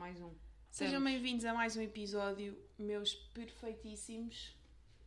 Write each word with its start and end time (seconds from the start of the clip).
mais 0.00 0.18
um. 0.18 0.32
Sejam 0.70 1.04
bem-vindos 1.04 1.44
a 1.44 1.52
mais 1.52 1.76
um 1.76 1.82
episódio, 1.82 2.56
meus 2.78 3.14
perfeitíssimos. 3.34 4.56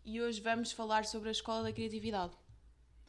E 0.06 0.22
hoje 0.22 0.40
vamos 0.40 0.72
falar 0.72 1.04
sobre 1.06 1.30
a 1.30 1.32
Escola 1.32 1.64
da 1.64 1.74
Criatividade. 1.74 2.38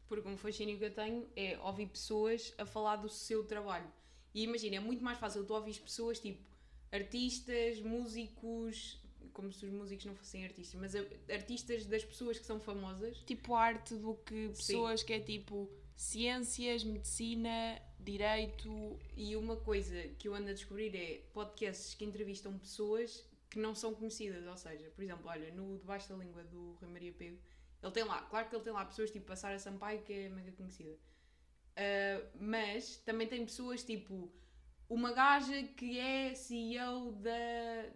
Porque 0.08 0.26
um 0.26 0.38
fascínio 0.38 0.78
que 0.78 0.84
eu 0.86 0.94
tenho 0.94 1.28
é 1.36 1.58
ouvir 1.58 1.88
pessoas 1.88 2.54
a 2.56 2.64
falar 2.64 2.96
do 2.96 3.10
seu 3.10 3.44
trabalho. 3.44 3.86
E 4.32 4.44
imagina, 4.44 4.76
é 4.76 4.80
muito 4.80 5.04
mais 5.04 5.18
fácil 5.18 5.44
tu 5.44 5.52
ouvires 5.52 5.78
pessoas 5.78 6.18
tipo 6.18 6.42
artistas, 6.90 7.82
músicos, 7.82 8.98
como 9.34 9.52
se 9.52 9.66
os 9.66 9.72
músicos 9.72 10.06
não 10.06 10.14
fossem 10.14 10.42
artistas, 10.42 10.80
mas 10.80 10.94
artistas 11.30 11.84
das 11.84 12.02
pessoas 12.02 12.38
que 12.38 12.46
são 12.46 12.58
famosas. 12.58 13.18
Tipo 13.26 13.54
arte 13.54 13.94
do 13.94 14.14
que 14.24 14.48
pessoas 14.48 15.02
que 15.02 15.12
é 15.12 15.20
tipo 15.20 15.70
ciências, 15.94 16.82
medicina, 16.82 17.78
direito. 18.04 18.98
E 19.16 19.36
uma 19.36 19.56
coisa 19.56 20.08
que 20.18 20.28
eu 20.28 20.34
ando 20.34 20.50
a 20.50 20.52
descobrir 20.52 20.94
é 20.96 21.22
podcasts 21.32 21.94
que 21.94 22.04
entrevistam 22.04 22.58
pessoas 22.58 23.24
que 23.50 23.58
não 23.58 23.74
são 23.74 23.94
conhecidas. 23.94 24.46
Ou 24.46 24.56
seja, 24.56 24.90
por 24.90 25.02
exemplo, 25.02 25.28
olha, 25.28 25.52
no 25.52 25.78
Debaixo 25.78 26.08
da 26.08 26.16
Língua 26.16 26.44
do 26.44 26.72
Rui 26.72 26.88
Maria 26.88 27.12
Pego, 27.12 27.38
ele 27.82 27.92
tem 27.92 28.04
lá, 28.04 28.22
claro 28.22 28.48
que 28.48 28.56
ele 28.56 28.64
tem 28.64 28.72
lá 28.72 28.84
pessoas 28.84 29.10
tipo 29.10 29.30
a 29.32 29.36
Sara 29.36 29.58
Sampaio, 29.58 30.02
que 30.02 30.12
é 30.12 30.28
mega 30.28 30.52
conhecida. 30.52 30.96
Ah, 31.76 32.24
mas 32.38 32.96
também 32.98 33.26
tem 33.26 33.44
pessoas 33.44 33.82
tipo 33.82 34.30
uma 34.88 35.12
gaja 35.12 35.62
que 35.76 35.98
é 35.98 36.34
CEO 36.34 37.12
da, 37.12 37.30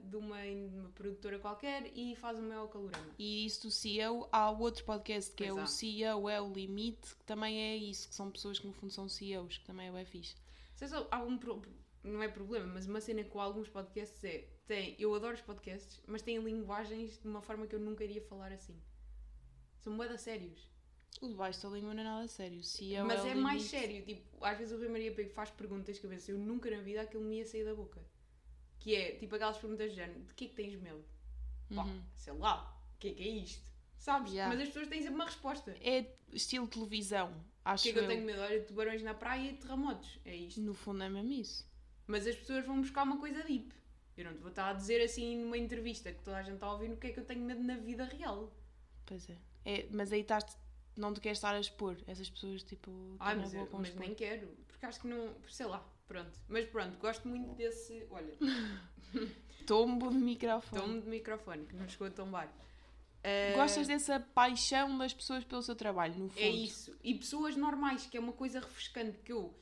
de 0.02 0.16
uma, 0.16 0.36
uma 0.42 0.88
produtora 0.90 1.38
qualquer 1.38 1.90
e 1.96 2.16
faz 2.16 2.38
o 2.38 2.42
meu 2.42 2.66
calorama. 2.68 3.14
E 3.18 3.44
isso 3.46 3.62
do 3.62 3.70
CEO, 3.70 4.28
há 4.32 4.50
outro 4.50 4.84
podcast 4.84 5.34
que 5.34 5.44
é 5.44 5.48
Pois 5.48 5.58
o 5.58 5.62
há. 5.64 5.66
CEO 5.66 6.28
é 6.28 6.40
o 6.40 6.52
Limite, 6.52 7.14
que 7.16 7.24
também 7.24 7.60
é 7.60 7.76
isso, 7.76 8.08
que 8.08 8.14
são 8.14 8.30
pessoas 8.30 8.58
que 8.58 8.66
no 8.66 8.72
fundo 8.72 8.92
são 8.92 9.08
CEOs, 9.08 9.58
que 9.58 9.64
também 9.64 9.88
é 9.88 9.92
bem 9.92 10.04
fixe. 10.04 10.34
Sei 10.74 10.88
só, 10.88 11.06
há 11.10 11.22
um 11.22 11.36
pro- 11.36 11.62
não 12.02 12.22
é 12.22 12.28
problema, 12.28 12.66
mas 12.66 12.86
uma 12.86 13.00
cena 13.00 13.22
com 13.24 13.40
alguns 13.40 13.68
podcasts 13.68 14.22
é, 14.24 14.48
tem, 14.66 14.94
eu 14.98 15.14
adoro 15.14 15.34
os 15.34 15.40
podcasts, 15.42 16.00
mas 16.06 16.22
têm 16.22 16.38
linguagens 16.38 17.18
de 17.20 17.28
uma 17.28 17.42
forma 17.42 17.66
que 17.66 17.74
eu 17.74 17.80
nunca 17.80 18.04
iria 18.04 18.22
falar 18.22 18.52
assim. 18.52 18.80
São 19.80 19.92
moeda 19.92 20.16
sérios. 20.16 20.68
O 21.20 21.28
debaixo 21.28 21.62
da 21.62 21.68
língua 21.74 21.92
não 21.94 22.00
é 22.00 22.04
nada 22.04 22.28
sério. 22.28 22.62
CEO 22.62 23.04
mas 23.06 23.24
é, 23.24 23.30
é 23.30 23.34
o 23.34 23.38
mais 23.38 23.62
limite. 23.62 23.70
sério, 23.70 24.04
tipo, 24.04 24.44
às 24.44 24.56
vezes 24.56 24.72
o 24.72 24.78
Rui 24.78 24.88
Maria 24.88 25.12
Pego 25.12 25.30
faz 25.30 25.50
perguntas 25.50 25.98
que 25.98 26.06
eu 26.06 26.10
penso, 26.10 26.30
eu 26.30 26.38
nunca 26.38 26.70
na 26.70 26.80
vida 26.80 27.00
aquilo 27.02 27.24
me 27.24 27.38
ia 27.38 27.44
sair 27.44 27.64
da 27.64 27.74
boca. 27.74 28.00
Que 28.78 28.94
é, 28.94 29.12
tipo, 29.16 29.34
aquelas 29.34 29.58
perguntas 29.58 29.90
do 29.90 29.94
género, 29.96 30.20
de 30.20 30.34
que 30.34 30.44
é 30.44 30.48
que 30.48 30.54
tens 30.54 30.80
medo? 30.80 31.04
Pá, 31.74 31.82
Uhum. 31.84 32.02
sei 32.16 32.32
lá, 32.34 32.80
o 32.94 32.98
que 32.98 33.08
é 33.08 33.12
que 33.14 33.22
é 33.22 33.28
isto? 33.28 33.68
Sabes? 33.98 34.32
Yeah. 34.32 34.54
Mas 34.54 34.62
as 34.62 34.68
pessoas 34.68 34.88
têm 34.88 35.00
sempre 35.02 35.16
uma 35.16 35.24
resposta. 35.24 35.76
É 35.80 36.06
estilo 36.32 36.68
televisão, 36.68 37.32
O 37.32 37.34
acho 37.64 37.82
que 37.82 37.88
é 37.90 37.92
que 37.94 37.98
eu 37.98 38.02
eu. 38.04 38.08
tenho 38.08 38.24
medo? 38.24 38.40
Olha, 38.40 38.60
de 38.60 38.66
tubarões 38.66 39.02
na 39.02 39.12
praia 39.12 39.48
e 39.50 39.52
de 39.54 39.58
terremotos. 39.58 40.20
É 40.24 40.36
isto. 40.36 40.60
No 40.60 40.72
fundo 40.72 41.02
é 41.02 41.08
mesmo 41.08 41.32
isso. 41.32 41.66
Mas 42.06 42.26
as 42.28 42.36
pessoas 42.36 42.64
vão 42.64 42.80
buscar 42.80 43.02
uma 43.02 43.18
coisa 43.18 43.42
deep. 43.42 43.74
Eu 44.16 44.24
não 44.26 44.32
te 44.34 44.38
vou 44.38 44.50
estar 44.50 44.68
a 44.70 44.72
dizer 44.72 45.00
assim 45.02 45.36
numa 45.36 45.58
entrevista 45.58 46.12
que 46.12 46.22
toda 46.22 46.36
a 46.38 46.42
gente 46.42 46.54
está 46.54 46.66
a 46.68 46.72
ouvir 46.72 46.90
o 46.92 46.96
que 46.96 47.08
é 47.08 47.12
que 47.12 47.18
eu 47.20 47.24
tenho 47.24 47.40
medo 47.44 47.62
na 47.62 47.76
vida 47.76 48.04
real. 48.04 48.52
Pois 49.04 49.28
é. 49.28 49.36
É, 49.64 49.86
mas 49.90 50.12
aí 50.12 50.20
estás, 50.20 50.44
não 50.98 51.14
te 51.14 51.20
queres 51.20 51.38
estar 51.38 51.54
a 51.54 51.60
expor. 51.60 51.96
Essas 52.06 52.28
pessoas, 52.28 52.62
tipo, 52.62 52.90
Ai, 53.20 53.36
mas, 53.36 53.54
eu, 53.54 53.68
mas 53.72 53.94
nem 53.94 54.14
quero, 54.14 54.48
porque 54.66 54.84
acho 54.86 55.00
que 55.00 55.06
não. 55.06 55.34
Sei 55.48 55.66
lá, 55.66 55.86
pronto. 56.06 56.38
Mas 56.48 56.64
pronto, 56.66 56.98
gosto 56.98 57.26
muito 57.28 57.54
desse. 57.54 58.06
Olha, 58.10 58.34
Tombo 59.66 60.10
de 60.10 60.16
microfone. 60.16 60.82
tomo 60.82 61.00
de 61.00 61.08
microfone, 61.08 61.66
que 61.66 61.76
não 61.76 61.88
chegou 61.88 62.06
a 62.06 62.10
tombar. 62.10 62.52
Ah, 63.22 63.54
Gostas 63.54 63.86
dessa 63.86 64.18
paixão 64.20 64.96
das 64.96 65.12
pessoas 65.12 65.44
pelo 65.44 65.62
seu 65.62 65.74
trabalho, 65.76 66.14
no 66.14 66.28
fundo. 66.28 66.40
É 66.40 66.48
isso. 66.48 66.96
E 67.02 67.14
pessoas 67.14 67.56
normais, 67.56 68.06
que 68.06 68.16
é 68.16 68.20
uma 68.20 68.32
coisa 68.32 68.60
refrescante 68.60 69.18
que 69.18 69.32
eu. 69.32 69.54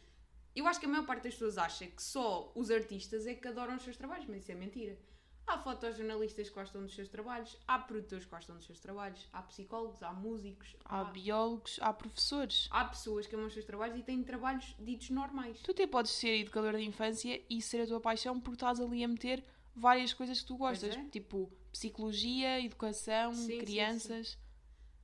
Eu 0.54 0.66
acho 0.66 0.80
que 0.80 0.86
a 0.86 0.88
maior 0.88 1.04
parte 1.04 1.24
das 1.24 1.34
pessoas 1.34 1.58
acha 1.58 1.86
que 1.86 2.02
só 2.02 2.50
os 2.54 2.70
artistas 2.70 3.26
é 3.26 3.34
que 3.34 3.46
adoram 3.46 3.76
os 3.76 3.82
seus 3.82 3.96
trabalhos, 3.96 4.26
mas 4.26 4.42
isso 4.42 4.52
é 4.52 4.54
mentira. 4.54 4.98
Há 5.46 5.58
fotojornalistas 5.58 6.48
que 6.48 6.54
gostam 6.54 6.82
dos 6.82 6.94
seus 6.94 7.08
trabalhos, 7.08 7.56
há 7.68 7.78
produtores 7.78 8.24
que 8.24 8.30
gostam 8.30 8.56
dos 8.56 8.66
seus 8.66 8.80
trabalhos, 8.80 9.28
há 9.32 9.42
psicólogos, 9.42 10.02
há 10.02 10.12
músicos, 10.12 10.74
Há 10.84 11.04
biólogos, 11.04 11.78
há 11.80 11.92
professores. 11.92 12.68
há 12.70 12.84
pessoas 12.84 13.26
que 13.26 13.34
amam 13.36 13.46
os 13.46 13.52
seus 13.52 13.64
trabalhos 13.64 13.96
e 13.96 14.02
têm 14.02 14.22
trabalhos 14.24 14.74
ditos 14.78 15.10
normais. 15.10 15.60
Tu 15.60 15.70
até 15.70 15.86
podes 15.86 16.10
ser 16.10 16.40
educador 16.40 16.76
de 16.76 16.82
infância 16.84 17.40
e 17.48 17.62
ser 17.62 17.82
a 17.82 17.86
tua 17.86 18.00
paixão 18.00 18.40
porque 18.40 18.56
estás 18.56 18.80
ali 18.80 19.04
a 19.04 19.08
meter 19.08 19.44
várias 19.74 20.12
coisas 20.12 20.40
que 20.40 20.46
tu 20.46 20.56
gostas. 20.56 20.96
é. 20.96 21.04
Tipo, 21.10 21.48
psicologia, 21.70 22.60
educação, 22.60 23.32
Sim, 23.32 23.46
sim, 23.46 23.58
crianças. 23.58 24.36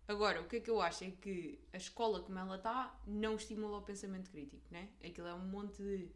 Agora, 0.09 0.41
o 0.41 0.47
que 0.49 0.57
é 0.57 0.61
que 0.61 0.69
eu 0.71 0.81
acho 0.81 1.05
é 1.05 1.11
que 1.13 1.61
a 1.73 1.77
escola 1.77 2.21
como 2.21 2.37
ela 2.39 2.57
está 2.57 2.99
não 3.07 3.37
estimula 3.37 3.79
o 3.79 3.83
pensamento 3.83 4.29
crítico, 4.31 4.63
né? 4.71 4.89
Aquilo 5.05 5.29
é 5.29 5.35
um 5.35 5.47
monte 5.47 5.81
de 5.81 6.11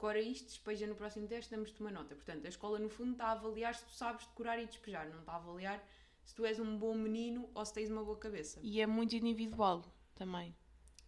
decora 0.00 0.18
isto, 0.18 0.46
despeja 0.46 0.86
no 0.86 0.94
próximo 0.94 1.28
teste, 1.28 1.50
damos-te 1.50 1.78
uma 1.78 1.90
nota. 1.90 2.14
Portanto, 2.14 2.46
a 2.46 2.48
escola 2.48 2.78
no 2.78 2.88
fundo 2.88 3.12
está 3.12 3.26
a 3.26 3.32
avaliar 3.32 3.74
se 3.74 3.84
tu 3.84 3.92
sabes 3.92 4.26
decorar 4.26 4.58
e 4.58 4.64
despejar, 4.64 5.06
não 5.10 5.20
está 5.20 5.32
a 5.32 5.36
avaliar 5.36 5.86
se 6.24 6.34
tu 6.34 6.46
és 6.46 6.58
um 6.58 6.78
bom 6.78 6.94
menino 6.94 7.50
ou 7.54 7.64
se 7.66 7.74
tens 7.74 7.90
uma 7.90 8.02
boa 8.02 8.16
cabeça. 8.16 8.60
E 8.62 8.80
é 8.80 8.86
muito 8.86 9.14
individual 9.14 9.84
também. 10.14 10.56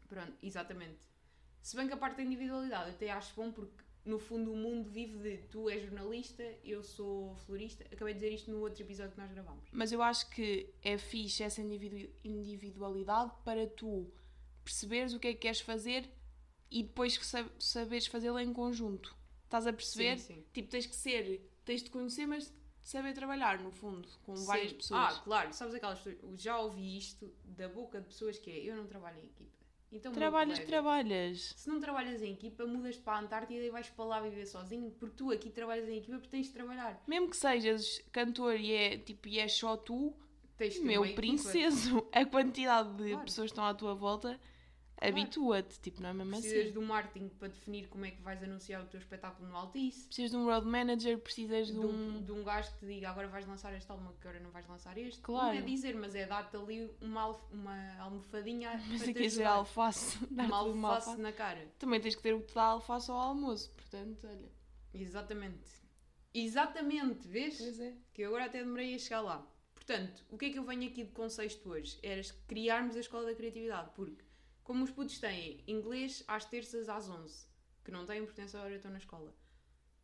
Pronto, 0.08 0.34
exatamente. 0.42 1.00
Se 1.62 1.74
bem 1.74 1.86
que 1.86 1.94
a 1.94 1.96
parte 1.96 2.16
da 2.16 2.22
individualidade 2.22 2.90
eu 2.90 2.94
até 2.94 3.10
acho 3.10 3.34
bom 3.34 3.50
porque 3.50 3.82
no 4.04 4.18
fundo 4.18 4.52
o 4.52 4.56
mundo 4.56 4.90
vive 4.90 5.18
de 5.38 5.46
tu 5.48 5.70
és 5.70 5.80
jornalista, 5.82 6.42
eu 6.62 6.82
sou 6.82 7.34
florista. 7.46 7.84
Acabei 7.90 8.12
de 8.12 8.20
dizer 8.20 8.34
isto 8.34 8.50
no 8.50 8.60
outro 8.60 8.82
episódio 8.82 9.12
que 9.12 9.20
nós 9.20 9.30
gravámos. 9.30 9.70
Mas 9.72 9.90
eu 9.90 10.02
acho 10.02 10.28
que 10.28 10.68
é 10.82 10.98
fixe 10.98 11.42
essa 11.42 11.62
individu- 11.62 12.12
individualidade 12.22 13.32
para 13.44 13.66
tu 13.66 14.12
perceberes 14.62 15.14
o 15.14 15.18
que 15.20 15.28
é 15.28 15.32
que 15.32 15.38
queres 15.40 15.60
fazer 15.60 16.08
e 16.72 16.82
depois 16.82 17.14
sa- 17.22 17.48
saberes 17.58 18.06
fazê-lo 18.06 18.38
em 18.38 18.52
conjunto. 18.52 19.14
Estás 19.44 19.66
a 19.66 19.72
perceber? 19.72 20.18
Sim, 20.18 20.34
sim. 20.36 20.44
Tipo, 20.52 20.68
tens 20.70 20.86
que 20.86 20.96
ser, 20.96 21.40
tens 21.64 21.82
de 21.82 21.90
conhecer, 21.90 22.26
mas 22.26 22.52
saber 22.82 23.12
trabalhar, 23.12 23.60
no 23.60 23.70
fundo, 23.70 24.08
com 24.24 24.34
Sim. 24.34 24.46
várias 24.46 24.72
pessoas. 24.72 25.16
Ah, 25.18 25.20
claro, 25.22 25.52
sabes 25.52 25.74
aquelas 25.74 26.00
pessoas. 26.00 26.40
Já 26.40 26.58
ouvi 26.58 26.96
isto 26.96 27.30
da 27.44 27.68
boca 27.68 28.00
de 28.00 28.06
pessoas 28.06 28.38
que 28.38 28.50
é 28.50 28.58
eu 28.64 28.76
não 28.76 28.86
trabalho 28.86 29.18
em 29.20 29.26
equipa. 29.26 29.52
Então, 29.94 30.10
trabalhas, 30.10 30.58
trabalhas. 30.60 31.52
Se 31.54 31.68
não 31.68 31.78
trabalhas 31.78 32.22
em 32.22 32.32
equipa, 32.32 32.64
mudas 32.64 32.96
para 32.96 33.18
a 33.18 33.20
Antártida 33.20 33.62
e 33.62 33.68
vais 33.68 33.90
para 33.90 34.04
lá 34.06 34.20
viver 34.22 34.46
sozinho, 34.46 34.90
porque 34.92 35.14
tu 35.16 35.30
aqui 35.30 35.50
trabalhas 35.50 35.86
em 35.86 35.98
equipa 35.98 36.14
porque 36.16 36.30
tens 36.30 36.46
de 36.46 36.52
trabalhar. 36.54 37.02
Mesmo 37.06 37.28
que 37.28 37.36
sejas 37.36 38.02
cantor 38.10 38.58
e 38.58 38.72
é, 38.72 38.96
tipo, 38.96 39.28
e 39.28 39.38
é 39.38 39.46
só 39.48 39.76
tu, 39.76 40.14
Tens 40.56 40.78
meu 40.80 41.02
uma 41.02 41.06
equipa. 41.06 41.20
princeso, 41.20 42.08
a 42.12 42.24
quantidade 42.24 42.94
de 42.96 43.10
Claro. 43.10 43.24
pessoas 43.26 43.46
que 43.50 43.52
estão 43.52 43.64
à 43.66 43.74
tua 43.74 43.94
volta, 43.94 44.40
habitua-te. 45.08 45.80
Tipo, 45.80 46.02
não 46.02 46.08
é 46.10 46.12
mesmo 46.14 46.30
Precisas 46.32 46.60
assim. 46.64 46.72
de 46.72 46.78
um 46.78 46.86
marketing 46.86 47.28
para 47.30 47.48
definir 47.48 47.88
como 47.88 48.04
é 48.04 48.10
que 48.10 48.20
vais 48.22 48.42
anunciar 48.42 48.82
o 48.82 48.86
teu 48.86 48.98
espetáculo 49.00 49.48
no 49.48 49.56
Altice. 49.56 50.06
Precisas 50.06 50.30
de 50.30 50.36
um 50.36 50.44
road 50.44 50.66
manager, 50.66 51.18
precisas 51.18 51.66
de 51.68 51.72
De 51.74 51.78
um... 51.80 52.16
um, 52.16 52.22
de 52.22 52.32
um 52.32 52.42
gajo 52.44 52.70
que 52.72 52.78
te 52.78 52.86
diga 52.86 53.10
agora 53.10 53.28
vais 53.28 53.46
lançar 53.46 53.74
este 53.74 53.90
álbum, 53.90 54.12
que 54.20 54.26
agora 54.28 54.40
não 54.42 54.50
vais 54.50 54.66
lançar 54.66 54.96
este. 54.98 55.20
Claro. 55.20 55.48
Não 55.54 55.54
é 55.54 55.62
dizer, 55.62 55.94
mas 55.94 56.14
é 56.14 56.26
dar-te 56.26 56.56
ali 56.56 56.90
uma, 57.00 57.28
uma 57.52 57.96
almofadinha 57.98 58.70
Mas 58.88 59.02
para 59.02 59.10
aqui 59.10 59.28
te 59.28 59.42
é 59.42 59.44
alface, 59.44 60.18
Uma 60.30 60.60
ali 60.60 60.70
uma 60.70 60.88
alface 60.90 61.08
alface. 61.10 61.22
na 61.22 61.32
cara. 61.32 61.68
Também 61.78 62.00
tens 62.00 62.14
que 62.14 62.22
ter 62.22 62.34
o 62.34 62.40
que 62.40 62.48
te 62.48 62.54
dá 62.54 62.64
alface 62.64 63.10
ao 63.10 63.16
almoço, 63.18 63.70
portanto, 63.72 64.26
olha. 64.26 64.50
Exatamente. 64.94 65.82
Exatamente, 66.34 67.26
vês? 67.28 67.58
Pois 67.58 67.80
é. 67.80 67.94
Que 68.12 68.22
eu 68.22 68.28
agora 68.28 68.46
até 68.46 68.58
demorei 68.62 68.94
a 68.94 68.98
chegar 68.98 69.20
lá. 69.20 69.46
Portanto, 69.74 70.24
o 70.30 70.38
que 70.38 70.46
é 70.46 70.50
que 70.50 70.58
eu 70.58 70.64
venho 70.64 70.88
aqui 70.88 71.04
de 71.04 71.10
conceito 71.12 71.68
hoje? 71.68 71.98
Era 72.02 72.22
criarmos 72.46 72.96
a 72.96 73.00
Escola 73.00 73.26
da 73.26 73.34
Criatividade, 73.34 73.90
porque 73.94 74.22
como 74.62 74.84
os 74.84 74.90
putos 74.90 75.18
têm 75.18 75.62
inglês 75.66 76.22
às 76.26 76.44
terças 76.44 76.88
às 76.88 77.08
11, 77.08 77.46
que 77.84 77.90
não 77.90 78.06
tem 78.06 78.20
importância 78.22 78.58
a 78.58 78.62
hora 78.62 78.72
eu 78.72 78.76
estou 78.76 78.90
na 78.90 78.98
escola, 78.98 79.34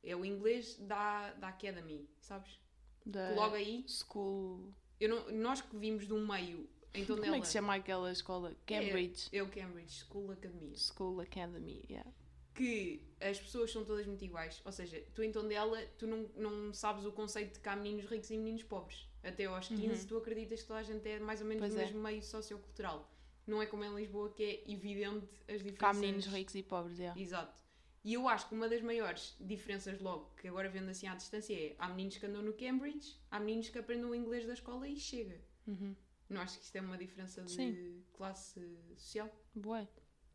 é 0.03 0.15
o 0.17 0.25
inglês 0.25 0.77
da, 0.79 1.33
da 1.35 1.49
Academy, 1.49 2.09
sabes? 2.21 2.59
Da 3.05 3.31
Logo 3.35 3.55
aí, 3.55 3.85
School... 3.89 4.73
eu 5.01 5.09
não- 5.09 5.31
nós 5.33 5.61
que 5.61 5.77
vimos 5.77 6.07
de 6.07 6.13
um 6.13 6.27
meio 6.27 6.69
em 6.95 7.05
Como 7.05 7.25
é 7.25 7.41
que 7.41 7.47
se 7.47 7.53
chama 7.53 7.75
aquela 7.75 8.11
escola? 8.11 8.57
Cambridge. 8.67 9.29
É, 9.31 9.39
é 9.39 9.43
o 9.43 9.49
Cambridge 9.49 10.05
School 10.05 10.31
Academy. 10.33 10.77
School 10.77 11.21
Academy, 11.21 11.85
yeah. 11.89 12.11
que 12.55 13.07
as 13.21 13.39
pessoas 13.39 13.71
são 13.71 13.85
todas 13.85 14.07
muito 14.07 14.25
iguais. 14.25 14.61
Ou 14.65 14.73
seja, 14.73 15.01
tu 15.15 15.23
em 15.23 15.31
Tondela, 15.31 15.81
tu 15.99 16.07
não, 16.07 16.29
não 16.35 16.73
sabes 16.73 17.05
o 17.05 17.13
conceito 17.13 17.55
de 17.55 17.61
que 17.61 17.69
há 17.69 17.77
meninos 17.77 18.07
ricos 18.11 18.31
e 18.31 18.37
meninos 18.39 18.63
pobres. 18.65 19.07
Até 19.23 19.45
aos 19.45 19.69
15 19.69 20.07
tu 20.07 20.17
acreditas 20.17 20.63
que 20.63 20.67
toda 20.69 20.81
a 20.81 20.83
gente 20.83 21.07
é 21.09 21.19
mais 21.21 21.41
ou 21.41 21.47
menos 21.47 21.63
Uhum. 21.63 21.69
Pois 21.69 21.75
do 21.75 21.81
é. 21.81 21.85
mesmo 21.85 22.03
meio 22.03 22.23
sociocultural. 22.23 23.09
Não 23.49 23.63
é 23.63 23.67
como 23.67 23.83
em 23.83 23.95
Lisboa 23.95 24.31
que 24.31 24.43
é 24.45 24.71
evidente 24.71 25.27
as 25.49 25.63
diferenças. 25.63 25.83
Há 25.83 25.93
meninos 25.95 26.27
ricos 26.27 26.55
e 26.55 26.63
pobres, 26.63 26.99
yeah. 26.99 27.19
Exato. 27.19 27.63
E 28.05 28.15
eu 28.15 28.29
acho 28.29 28.49
que 28.49 28.55
uma 28.55 28.69
das 28.69 28.83
maiores 28.83 29.35
diferenças 29.41 30.01
logo, 30.01 30.31
que 30.37 30.47
agora 30.47 30.69
vendo 30.69 30.91
assim 30.91 31.09
à 31.09 31.15
distância, 31.15 31.55
é 31.55 31.75
há 31.79 31.89
meninos 31.89 32.19
que 32.19 32.27
andam 32.27 32.43
no 32.43 32.53
Cambridge, 32.53 33.17
há 33.31 33.41
meninos 33.41 33.69
que 33.71 33.79
aprendem 33.79 34.05
o 34.05 34.15
inglês 34.15 34.47
da 34.47 34.53
escola 34.53 34.87
e 34.87 34.97
chega. 34.97 35.41
Uhum. 35.67 35.97
Não 36.29 36.41
acho 36.43 36.59
que 36.59 36.65
isto 36.65 36.77
é 36.77 36.81
uma 36.81 36.99
diferença 36.99 37.43
de 37.43 37.51
Sim. 37.51 38.05
classe 38.13 38.61
social? 38.97 39.31
Bué. 39.55 39.89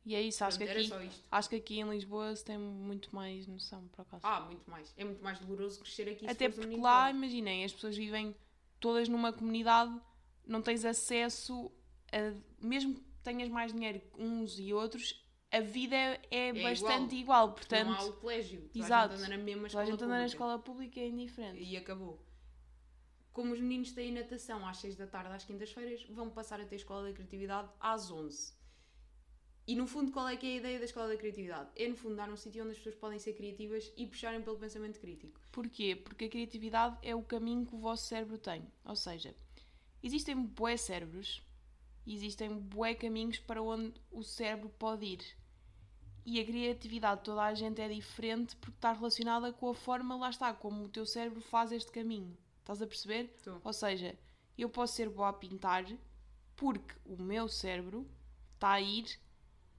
E 0.05 0.15
é 0.15 0.21
isso, 0.21 0.43
acho 0.43 0.57
que, 0.57 0.65
Pronto, 0.65 0.95
aqui, 0.95 1.09
acho 1.31 1.49
que 1.49 1.55
aqui 1.55 1.79
em 1.79 1.89
Lisboa 1.89 2.35
se 2.35 2.43
tem 2.43 2.57
muito 2.57 3.15
mais 3.15 3.47
noção, 3.47 3.87
por 3.87 4.01
acaso. 4.01 4.21
Ah, 4.25 4.41
muito 4.41 4.69
mais. 4.69 4.93
É 4.97 5.05
muito 5.05 5.23
mais 5.23 5.39
doloroso 5.39 5.79
crescer 5.79 6.09
aqui 6.09 6.27
Até 6.27 6.47
um 6.47 6.51
porque 6.51 6.67
menino 6.67 6.83
lá, 6.83 7.09
imaginem, 7.09 7.63
as 7.63 7.71
pessoas 7.71 7.95
vivem 7.95 8.35
todas 8.81 9.07
numa 9.07 9.31
comunidade, 9.31 9.97
não 10.45 10.61
tens 10.61 10.83
acesso. 10.83 11.71
Mesmo 12.61 12.95
que 12.95 13.01
tenhas 13.23 13.49
mais 13.49 13.73
dinheiro 13.73 14.01
uns 14.17 14.59
e 14.59 14.73
outros, 14.73 15.23
a 15.51 15.59
vida 15.59 15.95
é, 15.95 16.21
é 16.31 16.47
É 16.49 16.63
bastante 16.63 17.15
igual, 17.15 17.53
portanto, 17.53 17.87
não 17.87 17.95
há 17.95 18.05
o 18.05 18.13
colégio. 18.13 18.61
Toda 18.61 18.79
exato. 18.85 19.13
A 19.13 19.17
gente 19.17 19.25
anda 19.25 19.37
na 19.37 19.43
mesma 19.43 19.63
a 19.63 19.67
escola 19.67 19.85
gente 19.85 19.93
anda 19.95 20.07
na 20.07 20.13
pública. 20.13 20.25
escola 20.25 20.59
pública 20.59 20.99
é 20.99 21.07
indiferente. 21.07 21.63
E 21.63 21.77
acabou. 21.77 22.25
Como 23.31 23.53
os 23.53 23.59
meninos 23.59 23.91
têm 23.91 24.11
natação 24.11 24.67
às 24.67 24.77
6 24.77 24.95
da 24.95 25.07
tarde, 25.07 25.33
às 25.33 25.43
quintas-feiras, 25.43 26.03
vão 26.09 26.29
passar 26.29 26.59
a 26.59 26.65
ter 26.65 26.75
escola 26.75 27.07
da 27.07 27.13
criatividade 27.13 27.69
às 27.79 28.11
11. 28.11 28.53
E 29.65 29.75
no 29.75 29.87
fundo, 29.87 30.11
qual 30.11 30.27
é 30.27 30.35
que 30.35 30.45
é 30.45 30.49
a 30.53 30.57
ideia 30.57 30.79
da 30.79 30.85
escola 30.85 31.07
da 31.07 31.17
criatividade? 31.17 31.69
É 31.75 31.87
no 31.87 31.95
fundo 31.95 32.15
dar 32.15 32.29
um 32.29 32.35
sítio 32.35 32.63
onde 32.63 32.71
as 32.71 32.77
pessoas 32.77 32.95
podem 32.95 33.17
ser 33.17 33.33
criativas 33.33 33.91
e 33.95 34.05
puxarem 34.05 34.41
pelo 34.41 34.57
pensamento 34.57 34.99
crítico. 34.99 35.39
Porquê? 35.51 35.95
Porque 35.95 36.25
a 36.25 36.29
criatividade 36.29 36.97
é 37.01 37.15
o 37.15 37.23
caminho 37.23 37.65
que 37.65 37.73
o 37.75 37.79
vosso 37.79 38.07
cérebro 38.07 38.37
tem. 38.37 38.67
Ou 38.83 38.95
seja, 38.95 39.33
existem 40.01 40.35
bué 40.35 40.75
cérebros 40.75 41.41
e 42.05 42.13
existem 42.13 42.57
bué 42.57 42.93
caminhos 42.93 43.39
para 43.39 43.61
onde 43.61 43.93
o 44.11 44.23
cérebro 44.23 44.69
pode 44.69 45.05
ir. 45.05 45.37
E 46.25 46.39
a 46.39 46.45
criatividade 46.45 47.19
de 47.19 47.25
toda 47.25 47.43
a 47.43 47.53
gente 47.53 47.81
é 47.81 47.87
diferente 47.87 48.55
porque 48.55 48.77
está 48.77 48.93
relacionada 48.93 49.51
com 49.51 49.69
a 49.69 49.75
forma, 49.75 50.15
lá 50.15 50.29
está, 50.29 50.53
como 50.53 50.85
o 50.85 50.89
teu 50.89 51.05
cérebro 51.05 51.41
faz 51.41 51.71
este 51.71 51.91
caminho. 51.91 52.37
Estás 52.59 52.81
a 52.81 52.87
perceber? 52.87 53.33
Estou. 53.35 53.59
Ou 53.63 53.73
seja, 53.73 54.17
eu 54.57 54.69
posso 54.69 54.95
ser 54.95 55.09
boa 55.09 55.29
a 55.29 55.33
pintar 55.33 55.85
porque 56.55 56.95
o 57.05 57.21
meu 57.21 57.49
cérebro 57.49 58.07
está 58.55 58.73
a 58.73 58.81
ir 58.81 59.05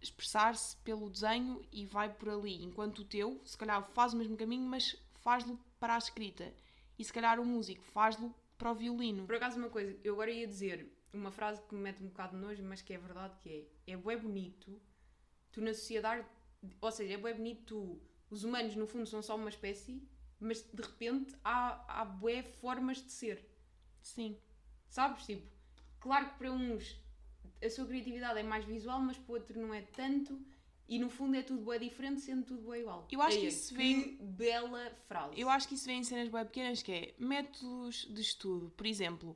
expressar-se 0.02 0.76
pelo 0.78 1.08
desenho 1.08 1.64
e 1.72 1.86
vai 1.86 2.12
por 2.12 2.28
ali, 2.28 2.62
enquanto 2.62 2.98
o 2.98 3.04
teu, 3.04 3.40
se 3.42 3.56
calhar, 3.56 3.82
faz 3.94 4.12
o 4.12 4.18
mesmo 4.18 4.36
caminho, 4.36 4.68
mas 4.68 4.96
faz-lo 5.22 5.58
para 5.80 5.94
a 5.94 5.98
escrita. 5.98 6.52
E 6.98 7.04
se 7.04 7.12
calhar 7.12 7.40
o 7.40 7.44
músico 7.44 7.82
faz-lo 7.82 8.34
para 8.58 8.70
o 8.70 8.74
violino. 8.74 9.26
Por 9.26 9.36
acaso, 9.36 9.58
uma 9.58 9.70
coisa, 9.70 9.98
eu 10.04 10.12
agora 10.12 10.30
ia 10.30 10.46
dizer 10.46 10.86
uma 11.16 11.30
frase 11.30 11.60
que 11.62 11.74
me 11.74 11.80
mete 11.80 12.02
um 12.02 12.08
bocado 12.08 12.36
de 12.36 12.42
nojo, 12.42 12.62
mas 12.64 12.82
que 12.82 12.92
é 12.92 12.98
verdade, 12.98 13.34
que 13.42 13.68
é 13.86 13.92
é 13.92 13.96
bué 13.96 14.16
bonito 14.16 14.80
tu 15.52 15.60
na 15.60 15.72
sociedade, 15.74 16.26
ou 16.80 16.90
seja, 16.90 17.14
é 17.14 17.16
bué 17.16 17.32
bonito 17.34 17.62
tu, 17.64 18.00
os 18.30 18.42
humanos 18.44 18.74
no 18.74 18.86
fundo 18.86 19.06
são 19.06 19.22
só 19.22 19.36
uma 19.36 19.48
espécie, 19.48 20.02
mas 20.40 20.62
de 20.62 20.82
repente 20.82 21.34
há, 21.44 22.00
há 22.00 22.04
bué 22.04 22.42
formas 22.42 22.96
de 23.02 23.12
ser. 23.12 23.44
Sim. 24.02 24.36
Sabes? 24.88 25.24
Tipo, 25.26 25.46
claro 26.00 26.30
que 26.30 26.38
para 26.38 26.50
uns 26.52 27.00
a 27.62 27.70
sua 27.70 27.86
criatividade 27.86 28.38
é 28.38 28.42
mais 28.42 28.64
visual, 28.64 29.00
mas 29.00 29.16
para 29.16 29.32
o 29.32 29.34
outro 29.36 29.60
não 29.60 29.72
é 29.72 29.82
tanto. 29.82 30.38
E 30.86 30.98
no 30.98 31.08
fundo 31.08 31.34
é 31.36 31.42
tudo 31.42 31.62
bué 31.62 31.78
diferente, 31.78 32.20
sendo 32.20 32.44
tudo 32.44 32.62
bué 32.62 32.80
igual. 32.80 33.08
Eu 33.10 33.22
acho 33.22 33.36
que 33.38 33.44
Eia, 33.44 33.48
isso 33.48 33.74
vê- 33.74 34.18
bela 34.20 34.90
frase. 35.08 35.40
Eu 35.40 35.48
acho 35.48 35.66
que 35.66 35.74
isso 35.74 35.86
vem 35.86 36.00
em 36.00 36.04
cenas 36.04 36.28
bem 36.28 36.44
pequenas, 36.44 36.82
que 36.82 36.92
é 36.92 37.14
métodos 37.18 38.06
de 38.12 38.20
estudo. 38.20 38.70
Por 38.76 38.86
exemplo, 38.86 39.34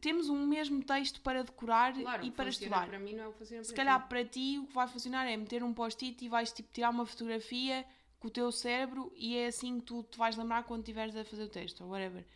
temos 0.00 0.28
um 0.28 0.46
mesmo 0.46 0.82
texto 0.82 1.20
para 1.20 1.42
decorar 1.44 1.94
claro, 1.94 2.24
e 2.24 2.30
para 2.30 2.48
estudar. 2.48 2.86
para 2.88 2.98
mim 2.98 3.14
não 3.14 3.24
é 3.24 3.28
o 3.28 3.32
que 3.32 3.38
funciona 3.38 3.64
Se 3.64 3.74
calhar 3.74 4.00
ti. 4.02 4.08
para 4.08 4.24
ti 4.24 4.58
o 4.58 4.66
que 4.66 4.74
vai 4.74 4.88
funcionar 4.88 5.26
é 5.26 5.36
meter 5.36 5.62
um 5.62 5.72
post-it 5.72 6.24
e 6.24 6.28
vais 6.28 6.52
tipo, 6.52 6.72
tirar 6.72 6.90
uma 6.90 7.06
fotografia 7.06 7.84
com 8.18 8.28
o 8.28 8.30
teu 8.30 8.50
cérebro 8.52 9.12
e 9.16 9.36
é 9.36 9.46
assim 9.46 9.80
que 9.80 9.86
tu 9.86 10.02
te 10.04 10.16
vais 10.16 10.36
lembrar 10.36 10.64
quando 10.64 10.80
estiveres 10.80 11.14
a 11.16 11.24
fazer 11.24 11.44
o 11.44 11.48
texto 11.48 11.82
ou 11.82 11.90
whatever. 11.90 12.26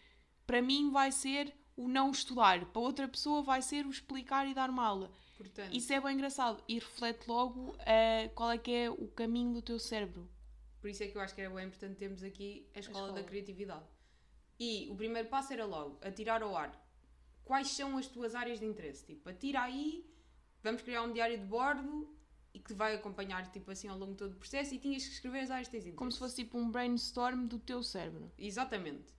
Para 0.46 0.60
mim 0.62 0.90
vai 0.90 1.10
ser 1.12 1.54
o 1.76 1.88
não 1.88 2.10
estudar, 2.10 2.64
para 2.66 2.80
outra 2.80 3.06
pessoa 3.06 3.42
vai 3.42 3.60
ser 3.62 3.86
o 3.86 3.90
explicar 3.90 4.46
e 4.48 4.54
dar 4.54 4.70
uma 4.70 4.84
aula. 4.84 5.12
Portanto, 5.36 5.74
Isso 5.74 5.92
é 5.92 6.00
bem 6.00 6.14
engraçado 6.14 6.62
e 6.66 6.74
reflete 6.74 7.28
logo 7.28 7.76
eh, 7.80 8.28
qual 8.34 8.50
é 8.50 8.56
que 8.56 8.70
é 8.72 8.90
o 8.90 9.06
caminho 9.08 9.52
do 9.52 9.60
teu 9.60 9.78
cérebro. 9.78 10.28
Por 10.80 10.88
isso 10.88 11.02
é 11.02 11.08
que 11.08 11.16
eu 11.16 11.20
acho 11.20 11.34
que 11.34 11.40
era 11.42 11.54
bem 11.54 11.66
importante 11.66 11.96
termos 11.96 12.22
aqui 12.22 12.66
a 12.74 12.78
escola, 12.78 13.06
escola. 13.06 13.20
da 13.20 13.28
criatividade. 13.28 13.84
E 14.58 14.88
o 14.90 14.96
primeiro 14.96 15.28
passo 15.28 15.52
era 15.52 15.66
logo 15.66 15.98
atirar 16.02 16.42
ao 16.42 16.56
ar. 16.56 16.72
Quais 17.46 17.68
são 17.68 17.96
as 17.96 18.06
tuas 18.08 18.34
áreas 18.34 18.58
de 18.58 18.66
interesse? 18.66 19.06
Tipo, 19.06 19.28
atira 19.30 19.62
aí, 19.62 20.04
vamos 20.62 20.82
criar 20.82 21.02
um 21.02 21.12
diário 21.12 21.38
de 21.38 21.44
bordo 21.46 22.12
e 22.52 22.58
que 22.58 22.74
vai 22.74 22.94
acompanhar 22.94 23.50
tipo 23.52 23.70
assim 23.70 23.86
ao 23.88 23.96
longo 23.96 24.12
de 24.12 24.18
todo 24.18 24.32
o 24.32 24.36
processo 24.36 24.74
e 24.74 24.78
tinhas 24.78 25.04
que 25.06 25.12
escrever 25.12 25.40
as 25.40 25.50
áreas 25.50 25.68
que 25.68 25.72
tens 25.72 25.82
interesse. 25.82 25.96
Como 25.96 26.10
se 26.12 26.18
fosse 26.18 26.36
tipo 26.36 26.58
um 26.58 26.68
brainstorm 26.70 27.46
do 27.46 27.58
teu 27.58 27.82
cérebro. 27.82 28.30
Exatamente. 28.36 29.14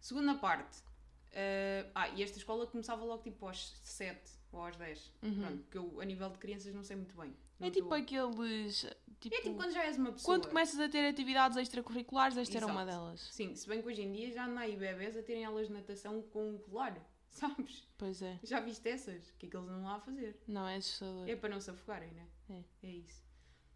Segunda 0.00 0.34
parte. 0.34 0.82
eh, 1.30 1.84
ah, 1.94 2.08
e 2.08 2.22
esta 2.22 2.38
escola 2.38 2.66
começava 2.66 3.04
logo 3.04 3.22
tipo 3.22 3.46
aos 3.46 3.78
7 3.84 4.18
ou 4.50 4.60
aos 4.64 4.76
10. 4.76 5.12
Pronto, 5.20 5.58
porque 5.64 5.76
eu 5.78 6.00
a 6.00 6.04
nível 6.06 6.30
de 6.30 6.38
crianças 6.38 6.74
não 6.74 6.82
sei 6.82 6.96
muito 6.96 7.14
bem. 7.14 7.36
Não 7.60 7.66
Uhum. 7.66 7.66
É 7.66 7.70
tipo 7.70 7.94
estou- 7.94 7.98
aqueles. 8.32 8.86
Tipo, 9.20 9.34
É 9.36 9.40
tipo 9.42 9.54
quando 9.56 9.72
já 9.72 9.84
és 9.84 9.98
uma 9.98 10.12
pessoa. 10.12 10.38
quando 10.38 10.48
começas 10.48 10.80
a 10.80 10.88
ter 10.88 11.06
atividades 11.06 11.58
extracurriculares, 11.58 12.36
esta 12.38 12.56
era 12.56 12.66
uma 12.66 12.82
Exato. 12.82 12.86
delas. 12.96 13.20
Sim, 13.32 13.54
se 13.54 13.68
bem 13.68 13.82
que 13.82 13.88
hoje 13.88 14.02
em 14.02 14.12
dia 14.12 14.32
já 14.32 14.46
anda 14.46 14.60
aí 14.60 14.74
bebés 14.76 15.16
a 15.16 15.22
terem 15.22 15.44
aulas 15.44 15.66
de 15.66 15.72
natação 15.74 16.22
com 16.22 16.50
um 16.54 16.58
colar, 16.58 16.96
sabes? 17.40 17.86
Pois 17.96 18.20
é. 18.22 18.38
Já 18.42 18.60
viste 18.60 18.88
essas? 18.88 19.28
O 19.30 19.34
que 19.36 19.46
é 19.46 19.50
que 19.50 19.56
eles 19.56 19.68
não 19.68 19.84
lá 19.84 19.96
a 19.96 20.00
fazer? 20.00 20.40
Não, 20.46 20.66
é 20.66 20.76
assustador. 20.76 21.28
É 21.28 21.36
para 21.36 21.48
não 21.48 21.60
se 21.60 21.70
afogarem, 21.70 22.10
né? 22.12 22.28
É. 22.50 22.62
É 22.82 22.90
isso. 22.90 23.22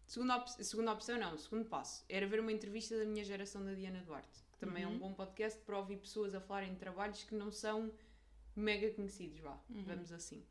Segunda, 0.05 0.35
op 0.37 0.49
segunda 0.63 0.91
opção, 0.91 1.17
não. 1.17 1.37
Segundo 1.37 1.65
passo. 1.65 2.03
Era 2.09 2.27
ver 2.27 2.39
uma 2.39 2.51
entrevista 2.51 2.97
da 2.97 3.05
minha 3.05 3.23
geração 3.23 3.63
da 3.63 3.73
Diana 3.73 4.01
Duarte. 4.03 4.43
Que 4.51 4.59
também 4.59 4.83
é 4.83 4.87
Uhum. 4.87 4.95
um 4.95 4.99
bom 4.99 5.13
podcast 5.13 5.59
para 5.61 5.77
ouvir 5.77 5.97
pessoas 5.97 6.35
a 6.35 6.41
falarem 6.41 6.73
de 6.73 6.79
trabalhos 6.79 7.23
que 7.23 7.33
não 7.35 7.51
são 7.51 7.91
mega 8.55 8.91
conhecidos, 8.91 9.39
vá. 9.39 9.59
Uhum. 9.69 9.83
Vamos 9.83 10.11
assim. 10.11 10.45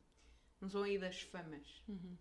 Não 0.59 0.69
são 0.69 0.83
aí 0.83 0.97
das 0.97 1.21
famas. 1.21 1.83
Uhum. 1.87 2.17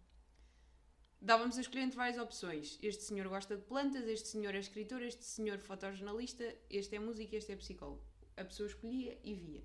Dávamos 1.20 1.56
a 1.56 1.60
escolher 1.60 1.82
entre 1.84 1.96
várias 1.96 2.18
opções. 2.18 2.78
Este 2.82 3.04
senhor 3.04 3.28
gosta 3.28 3.56
de 3.56 3.62
plantas, 3.62 4.06
este 4.08 4.28
senhor 4.28 4.54
é 4.54 4.58
escritor, 4.58 5.00
este 5.02 5.24
senhor 5.24 5.58
fotojornalista, 5.58 6.44
este 6.68 6.96
é 6.96 6.98
músico, 6.98 7.34
este 7.36 7.52
é 7.52 7.56
psicólogo. 7.56 8.02
A 8.36 8.44
pessoa 8.44 8.66
escolhia 8.66 9.18
e 9.22 9.34
via. 9.34 9.62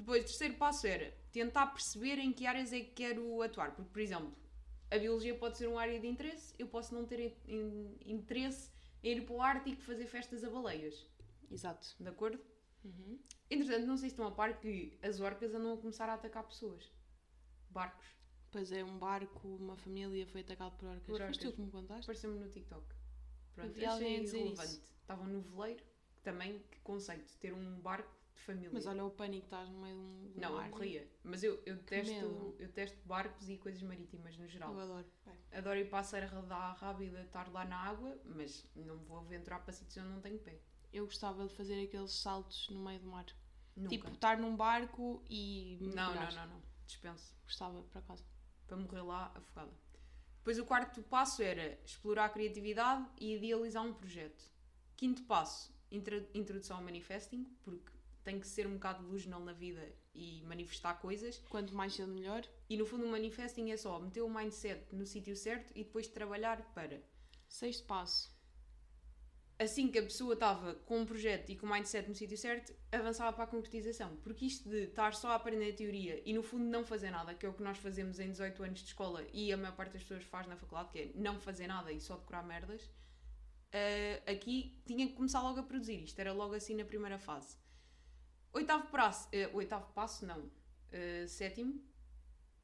Depois, 0.00 0.22
o 0.22 0.26
terceiro 0.26 0.54
passo 0.54 0.86
era 0.86 1.10
tentar 1.30 1.66
perceber 1.68 2.18
em 2.18 2.32
que 2.32 2.46
áreas 2.46 2.72
é 2.72 2.80
que 2.80 2.90
quero 2.92 3.42
atuar. 3.42 3.74
Porque, 3.74 3.90
por 3.92 4.00
exemplo, 4.00 4.34
a 4.90 4.98
biologia 4.98 5.34
pode 5.36 5.58
ser 5.58 5.66
uma 5.68 5.80
área 5.80 6.00
de 6.00 6.06
interesse, 6.06 6.54
eu 6.58 6.66
posso 6.68 6.94
não 6.94 7.04
ter 7.06 7.20
in- 7.20 7.36
in- 7.46 7.96
interesse 8.14 8.70
em 9.02 9.16
ir 9.18 9.26
para 9.26 9.34
o 9.34 9.42
Ártico 9.42 9.82
fazer 9.82 10.06
festas 10.06 10.42
a 10.42 10.50
baleias. 10.50 11.06
Exato. 11.50 11.94
De 12.00 12.08
acordo? 12.08 12.40
Uhum. 12.84 13.18
Entretanto, 13.50 13.86
não 13.86 13.96
sei 13.98 14.08
se 14.08 14.14
estão 14.14 14.26
a 14.26 14.30
par 14.32 14.58
que 14.58 14.98
as 15.02 15.20
orcas 15.20 15.54
andam 15.54 15.74
a 15.74 15.76
começar 15.76 16.08
a 16.08 16.14
atacar 16.14 16.44
pessoas. 16.44 16.90
Barcos. 17.70 18.06
Pois 18.50 18.72
é, 18.72 18.82
um 18.82 18.98
barco, 18.98 19.46
uma 19.46 19.76
família 19.76 20.26
foi 20.26 20.40
atacado 20.40 20.76
por 20.76 20.88
orcas. 20.88 21.06
Por 21.06 21.20
orcas. 21.20 21.36
tu 21.38 21.52
que 21.52 21.60
me 21.60 21.70
contaste? 21.70 22.02
Apareceu-me 22.04 22.38
no 22.40 22.48
TikTok. 22.48 22.84
Pronto, 23.54 23.72
vi 23.74 23.84
alguém 23.84 24.08
a 24.08 24.10
achei 24.14 24.24
dizer 24.24 24.38
relevante. 24.38 24.68
isso. 24.70 24.82
Estavam 25.02 25.26
no 25.26 25.40
veleiro, 25.42 25.84
que 26.16 26.22
também, 26.22 26.58
que 26.70 26.80
conceito, 26.80 27.36
ter 27.38 27.52
um 27.52 27.80
barco 27.80 28.10
de 28.40 28.46
família. 28.46 28.70
Mas 28.72 28.86
olha 28.86 29.04
o 29.04 29.10
pânico, 29.10 29.44
estás 29.44 29.68
no 29.68 29.80
meio 29.80 29.94
de 29.94 30.00
um, 30.00 30.32
de 30.32 30.38
um 30.38 30.40
não, 30.40 30.62
eu 30.62 30.70
morria. 30.70 31.08
Mas 31.22 31.42
eu, 31.42 31.62
eu, 31.66 31.74
medo. 31.74 31.84
testo, 31.84 32.56
eu 32.58 32.72
testo 32.72 32.98
barcos 33.06 33.48
e 33.48 33.56
coisas 33.58 33.82
marítimas 33.82 34.36
no 34.36 34.48
geral. 34.48 34.72
Eu 34.72 34.80
adoro. 34.80 35.06
Adoro 35.52 35.78
ir 35.78 35.88
para 35.88 35.98
a 36.00 36.04
serra 36.04 36.42
da 36.42 36.72
Rábida, 36.72 37.20
estar 37.22 37.50
lá 37.52 37.64
na 37.64 37.76
água, 37.76 38.18
mas 38.24 38.66
não 38.74 38.98
vou 38.98 39.18
aventurar 39.18 39.60
para 39.60 39.72
sítios 39.72 40.04
onde 40.04 40.14
não 40.14 40.20
tenho 40.20 40.38
pé. 40.38 40.58
Eu 40.92 41.04
gostava 41.04 41.46
de 41.46 41.54
fazer 41.54 41.84
aqueles 41.84 42.12
saltos 42.12 42.68
no 42.70 42.82
meio 42.82 43.00
do 43.00 43.06
mar. 43.06 43.26
Nunca. 43.76 43.88
Tipo, 43.90 44.08
estar 44.08 44.38
num 44.38 44.56
barco 44.56 45.22
e. 45.28 45.78
não, 45.94 46.14
não, 46.14 46.32
não, 46.32 46.46
não. 46.48 46.62
Dispenso. 46.86 47.34
Gostava, 47.44 47.82
por 47.82 47.98
acaso. 47.98 48.24
Para 48.66 48.76
morrer 48.76 49.02
lá 49.02 49.32
afogada. 49.34 49.72
Depois 50.38 50.58
o 50.58 50.64
quarto 50.64 51.02
passo 51.02 51.42
era 51.42 51.78
explorar 51.84 52.24
a 52.24 52.28
criatividade 52.28 53.06
e 53.20 53.36
idealizar 53.36 53.84
um 53.84 53.92
projeto. 53.92 54.50
Quinto 54.96 55.22
passo, 55.24 55.72
introdução 56.34 56.78
ao 56.78 56.82
manifesting, 56.82 57.44
porque 57.62 57.92
tem 58.22 58.38
que 58.38 58.46
ser 58.46 58.66
um 58.66 58.74
bocado 58.74 59.02
de 59.04 59.10
luz 59.10 59.26
não 59.26 59.44
na 59.44 59.52
vida 59.52 59.86
e 60.14 60.42
manifestar 60.44 60.94
coisas. 60.94 61.38
Quanto 61.48 61.74
mais 61.74 61.94
cedo, 61.94 62.12
melhor. 62.12 62.46
E 62.68 62.76
no 62.76 62.86
fundo 62.86 63.06
o 63.06 63.10
manifesting 63.10 63.70
é 63.70 63.76
só 63.76 63.98
meter 63.98 64.22
o 64.22 64.28
mindset 64.28 64.94
no 64.94 65.06
sítio 65.06 65.36
certo 65.36 65.72
e 65.74 65.84
depois 65.84 66.08
trabalhar 66.08 66.72
para. 66.74 67.02
Sexto 67.48 67.86
passo. 67.86 68.38
Assim 69.58 69.90
que 69.90 69.98
a 69.98 70.02
pessoa 70.02 70.32
estava 70.32 70.74
com 70.74 71.00
um 71.00 71.04
projeto 71.04 71.50
e 71.50 71.56
com 71.56 71.66
o 71.66 71.70
mindset 71.70 72.08
no 72.08 72.14
sítio 72.14 72.38
certo, 72.38 72.72
avançava 72.90 73.30
para 73.32 73.44
a 73.44 73.46
concretização. 73.46 74.16
Porque 74.22 74.46
isto 74.46 74.68
de 74.70 74.84
estar 74.84 75.12
só 75.14 75.28
a 75.28 75.34
aprender 75.34 75.70
a 75.70 75.76
teoria 75.76 76.22
e 76.24 76.32
no 76.32 76.42
fundo 76.42 76.64
não 76.64 76.82
fazer 76.82 77.10
nada, 77.10 77.34
que 77.34 77.44
é 77.44 77.48
o 77.48 77.52
que 77.52 77.62
nós 77.62 77.76
fazemos 77.76 78.18
em 78.18 78.30
18 78.30 78.62
anos 78.62 78.80
de 78.80 78.86
escola 78.86 79.22
e 79.34 79.52
a 79.52 79.56
maior 79.58 79.76
parte 79.76 79.92
das 79.92 80.02
pessoas 80.02 80.24
faz 80.24 80.46
na 80.46 80.56
faculdade, 80.56 80.90
que 80.90 80.98
é 80.98 81.10
não 81.14 81.38
fazer 81.38 81.66
nada 81.66 81.92
e 81.92 82.00
só 82.00 82.16
decorar 82.16 82.42
merdas, 82.42 82.90
eh, 83.72 84.22
aqui 84.26 84.80
tinha 84.86 85.06
que 85.06 85.12
começar 85.12 85.42
logo 85.42 85.60
a 85.60 85.62
produzir. 85.62 86.02
Isto 86.02 86.18
era 86.20 86.32
logo 86.32 86.54
assim 86.54 86.74
na 86.74 86.84
primeira 86.84 87.18
fase. 87.18 87.56
Oitavo 88.52 88.88
passo, 88.88 89.28
eh, 89.32 89.48
oitavo 89.52 89.92
passo 89.92 90.26
não, 90.26 90.50
eh, 90.90 91.26
sétimo, 91.26 91.80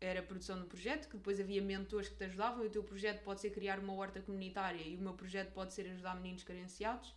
era 0.01 0.21
a 0.21 0.23
produção 0.23 0.59
do 0.59 0.67
projeto, 0.67 1.09
que 1.09 1.17
depois 1.17 1.41
havia 1.41 1.63
mentores 1.63 2.09
que 2.09 2.17
te 2.17 2.25
ajudavam, 2.25 2.65
e 2.65 2.67
o 2.67 2.71
teu 2.71 2.83
projeto 2.83 3.23
pode 3.23 3.41
ser 3.41 3.51
criar 3.51 3.79
uma 3.79 3.95
horta 3.95 4.21
comunitária 4.21 4.83
e 4.83 4.97
o 4.97 5.01
meu 5.01 5.15
projeto 5.15 5.53
pode 5.53 5.73
ser 5.73 5.89
ajudar 5.89 6.17
meninos 6.17 6.43
carenciados. 6.43 7.15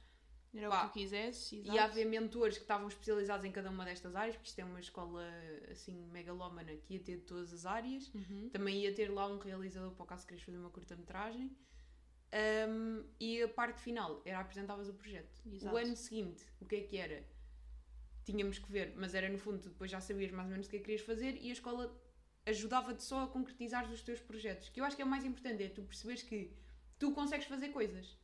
Era 0.53 0.69
Pá. 0.69 0.77
o 0.77 0.81
que 0.81 0.87
tu 0.87 0.93
quisesses. 0.93 1.53
Exato. 1.53 1.75
E 1.75 1.79
haver 1.79 2.05
mentores 2.05 2.57
que 2.57 2.63
estavam 2.63 2.87
especializados 2.87 3.45
em 3.45 3.51
cada 3.51 3.69
uma 3.69 3.85
destas 3.85 4.15
áreas, 4.15 4.35
porque 4.35 4.49
isto 4.49 4.59
é 4.59 4.65
uma 4.65 4.79
escola 4.79 5.23
assim 5.69 6.07
megalómana 6.11 6.75
que 6.75 6.95
ia 6.95 6.99
ter 6.99 7.17
de 7.17 7.23
todas 7.23 7.53
as 7.53 7.65
áreas. 7.65 8.11
Uhum. 8.13 8.49
Também 8.51 8.81
ia 8.81 8.93
ter 8.93 9.11
lá 9.11 9.27
um 9.27 9.37
realizador 9.37 9.91
para 9.91 10.03
o 10.03 10.07
caso 10.07 10.25
queres 10.25 10.43
fazer 10.43 10.57
uma 10.57 10.71
curta-metragem. 10.71 11.55
Um, 12.67 13.03
e 13.19 13.41
a 13.41 13.47
parte 13.47 13.81
final 13.81 14.21
era 14.25 14.39
apresentavas 14.39 14.89
o 14.89 14.93
projeto. 14.93 15.41
Exato. 15.51 15.75
O 15.75 15.77
ano 15.77 15.95
seguinte, 15.95 16.43
o 16.59 16.65
que 16.65 16.77
é 16.77 16.81
que 16.81 16.97
era? 16.97 17.23
Tínhamos 18.29 18.59
que 18.59 18.71
ver, 18.71 18.93
mas 18.95 19.15
era 19.15 19.27
no 19.27 19.39
fundo, 19.39 19.59
tu 19.59 19.69
depois 19.69 19.89
já 19.89 19.99
sabias 19.99 20.31
mais 20.31 20.47
ou 20.47 20.51
menos 20.51 20.67
o 20.67 20.69
que 20.69 20.75
é 20.75 20.79
que 20.79 20.85
querias 20.85 21.01
fazer 21.01 21.35
e 21.41 21.49
a 21.49 21.53
escola 21.53 21.99
ajudava-te 22.45 23.03
só 23.03 23.23
a 23.23 23.27
concretizar 23.27 23.89
os 23.91 24.01
teus 24.01 24.19
projetos. 24.19 24.69
Que 24.69 24.79
eu 24.79 24.85
acho 24.85 24.95
que 24.95 25.01
é 25.01 25.05
o 25.05 25.07
mais 25.07 25.25
importante, 25.25 25.63
é 25.63 25.67
tu 25.67 25.81
perceberes 25.81 26.21
que 26.21 26.51
tu 26.99 27.11
consegues 27.11 27.47
fazer 27.47 27.69
coisas. 27.69 28.15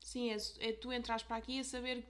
Sim, 0.00 0.30
é, 0.30 0.36
é 0.68 0.72
tu 0.72 0.92
entras 0.92 1.22
para 1.22 1.36
aqui 1.36 1.58
a 1.58 1.64
saber 1.64 2.02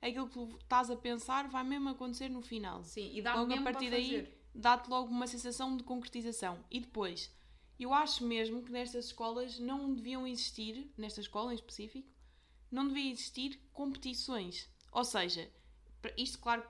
que 0.00 0.06
aquilo 0.06 0.28
que 0.28 0.34
tu 0.34 0.56
estás 0.60 0.88
a 0.88 0.96
pensar 0.96 1.48
vai 1.48 1.64
mesmo 1.64 1.88
acontecer 1.88 2.28
no 2.28 2.42
final. 2.42 2.84
Sim, 2.84 3.10
e 3.12 3.20
dá 3.20 3.34
Logo 3.34 3.52
a 3.52 3.62
partir 3.62 3.90
daí 3.90 4.32
dá-te 4.54 4.88
logo 4.88 5.10
uma 5.10 5.26
sensação 5.26 5.76
de 5.76 5.82
concretização. 5.82 6.64
E 6.70 6.78
depois, 6.78 7.34
eu 7.78 7.92
acho 7.92 8.24
mesmo 8.24 8.62
que 8.62 8.70
nestas 8.70 9.06
escolas 9.06 9.58
não 9.58 9.92
deviam 9.92 10.26
existir, 10.26 10.92
nesta 10.96 11.20
escola 11.20 11.52
em 11.52 11.56
específico, 11.56 12.08
não 12.70 12.86
devia 12.86 13.10
existir 13.10 13.60
competições. 13.72 14.68
Ou 14.92 15.04
seja, 15.04 15.50
isto 16.16 16.38
claro, 16.38 16.62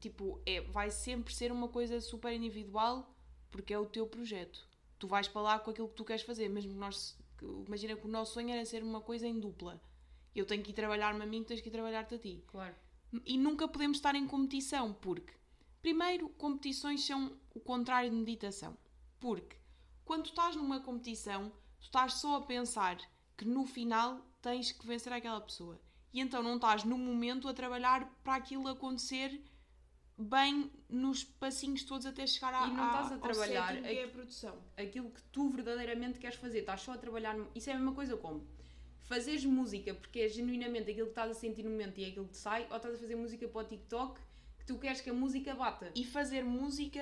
tipo, 0.00 0.40
é, 0.46 0.60
vai 0.60 0.90
sempre 0.90 1.34
ser 1.34 1.52
uma 1.52 1.68
coisa 1.68 2.00
super 2.00 2.32
individual 2.32 3.14
porque 3.50 3.74
é 3.74 3.78
o 3.78 3.86
teu 3.86 4.06
projeto. 4.06 4.66
Tu 4.98 5.06
vais 5.06 5.28
para 5.28 5.42
lá 5.42 5.58
com 5.58 5.70
aquilo 5.70 5.88
que 5.88 5.94
tu 5.94 6.04
queres 6.04 6.22
fazer, 6.22 6.48
mesmo 6.48 6.72
que 6.72 6.78
nós, 6.78 7.18
imagina 7.66 7.96
que 7.96 8.06
o 8.06 8.10
nosso 8.10 8.34
sonho 8.34 8.50
era 8.50 8.64
ser 8.64 8.82
uma 8.82 9.00
coisa 9.00 9.26
em 9.26 9.38
dupla. 9.38 9.80
Eu 10.34 10.46
tenho 10.46 10.62
que 10.62 10.70
ir 10.70 10.74
trabalhar-me 10.74 11.22
a 11.22 11.26
mim, 11.26 11.42
tu 11.42 11.48
tens 11.48 11.60
que 11.60 11.68
ir 11.68 11.72
trabalhar-te 11.72 12.14
a 12.14 12.18
ti 12.18 12.44
Claro. 12.46 12.74
e 13.24 13.36
nunca 13.36 13.66
podemos 13.66 13.96
estar 13.98 14.14
em 14.14 14.26
competição, 14.26 14.92
porque, 14.92 15.32
primeiro, 15.82 16.28
competições 16.30 17.04
são 17.04 17.36
o 17.54 17.60
contrário 17.60 18.10
de 18.10 18.16
meditação. 18.16 18.76
Porque, 19.18 19.56
quando 20.04 20.24
tu 20.24 20.30
estás 20.30 20.54
numa 20.54 20.80
competição, 20.80 21.50
tu 21.80 21.84
estás 21.84 22.14
só 22.14 22.36
a 22.36 22.42
pensar 22.42 22.98
que 23.36 23.44
no 23.44 23.66
final 23.66 24.20
tens 24.40 24.70
que 24.70 24.86
vencer 24.86 25.12
aquela 25.12 25.40
pessoa. 25.40 25.80
E 26.12 26.20
então 26.20 26.42
não 26.42 26.56
estás 26.56 26.84
no 26.84 26.98
momento 26.98 27.48
a 27.48 27.54
trabalhar 27.54 28.04
para 28.24 28.34
aquilo 28.36 28.66
acontecer 28.68 29.40
bem 30.18 30.70
nos 30.88 31.24
passinhos 31.24 31.82
todos 31.84 32.04
até 32.04 32.26
chegar 32.26 32.52
à, 32.52 32.66
E 32.66 32.70
não 32.72 32.86
estás 32.86 33.12
a 33.12 33.14
ao 33.14 33.20
trabalhar 33.20 33.68
setting, 33.68 33.82
que 33.88 33.98
é 33.98 34.04
a 34.04 34.08
produção. 34.08 34.58
Aquilo 34.76 35.10
que 35.10 35.22
tu 35.24 35.48
verdadeiramente 35.50 36.18
queres 36.18 36.36
fazer, 36.36 36.58
estás 36.60 36.82
só 36.82 36.92
a 36.92 36.98
trabalhar. 36.98 37.34
no- 37.36 37.48
Isso 37.54 37.70
é 37.70 37.72
a 37.72 37.76
mesma 37.76 37.92
coisa 37.94 38.16
como 38.16 38.46
fazeres 39.02 39.44
música 39.44 39.94
porque 39.94 40.20
é 40.20 40.28
genuinamente 40.28 40.90
aquilo 40.90 41.06
que 41.06 41.12
estás 41.12 41.30
a 41.30 41.34
sentir 41.34 41.62
no 41.64 41.70
momento 41.70 41.98
e 41.98 42.04
é 42.04 42.08
aquilo 42.08 42.28
que 42.28 42.36
sai, 42.36 42.66
ou 42.70 42.76
estás 42.76 42.94
a 42.94 42.98
fazer 42.98 43.16
música 43.16 43.48
para 43.48 43.60
o 43.62 43.64
TikTok 43.64 44.20
que 44.58 44.66
tu 44.66 44.78
queres 44.78 45.00
que 45.00 45.10
a 45.10 45.14
música 45.14 45.54
bata. 45.54 45.90
E 45.94 46.04
fazer 46.04 46.44
música 46.44 47.00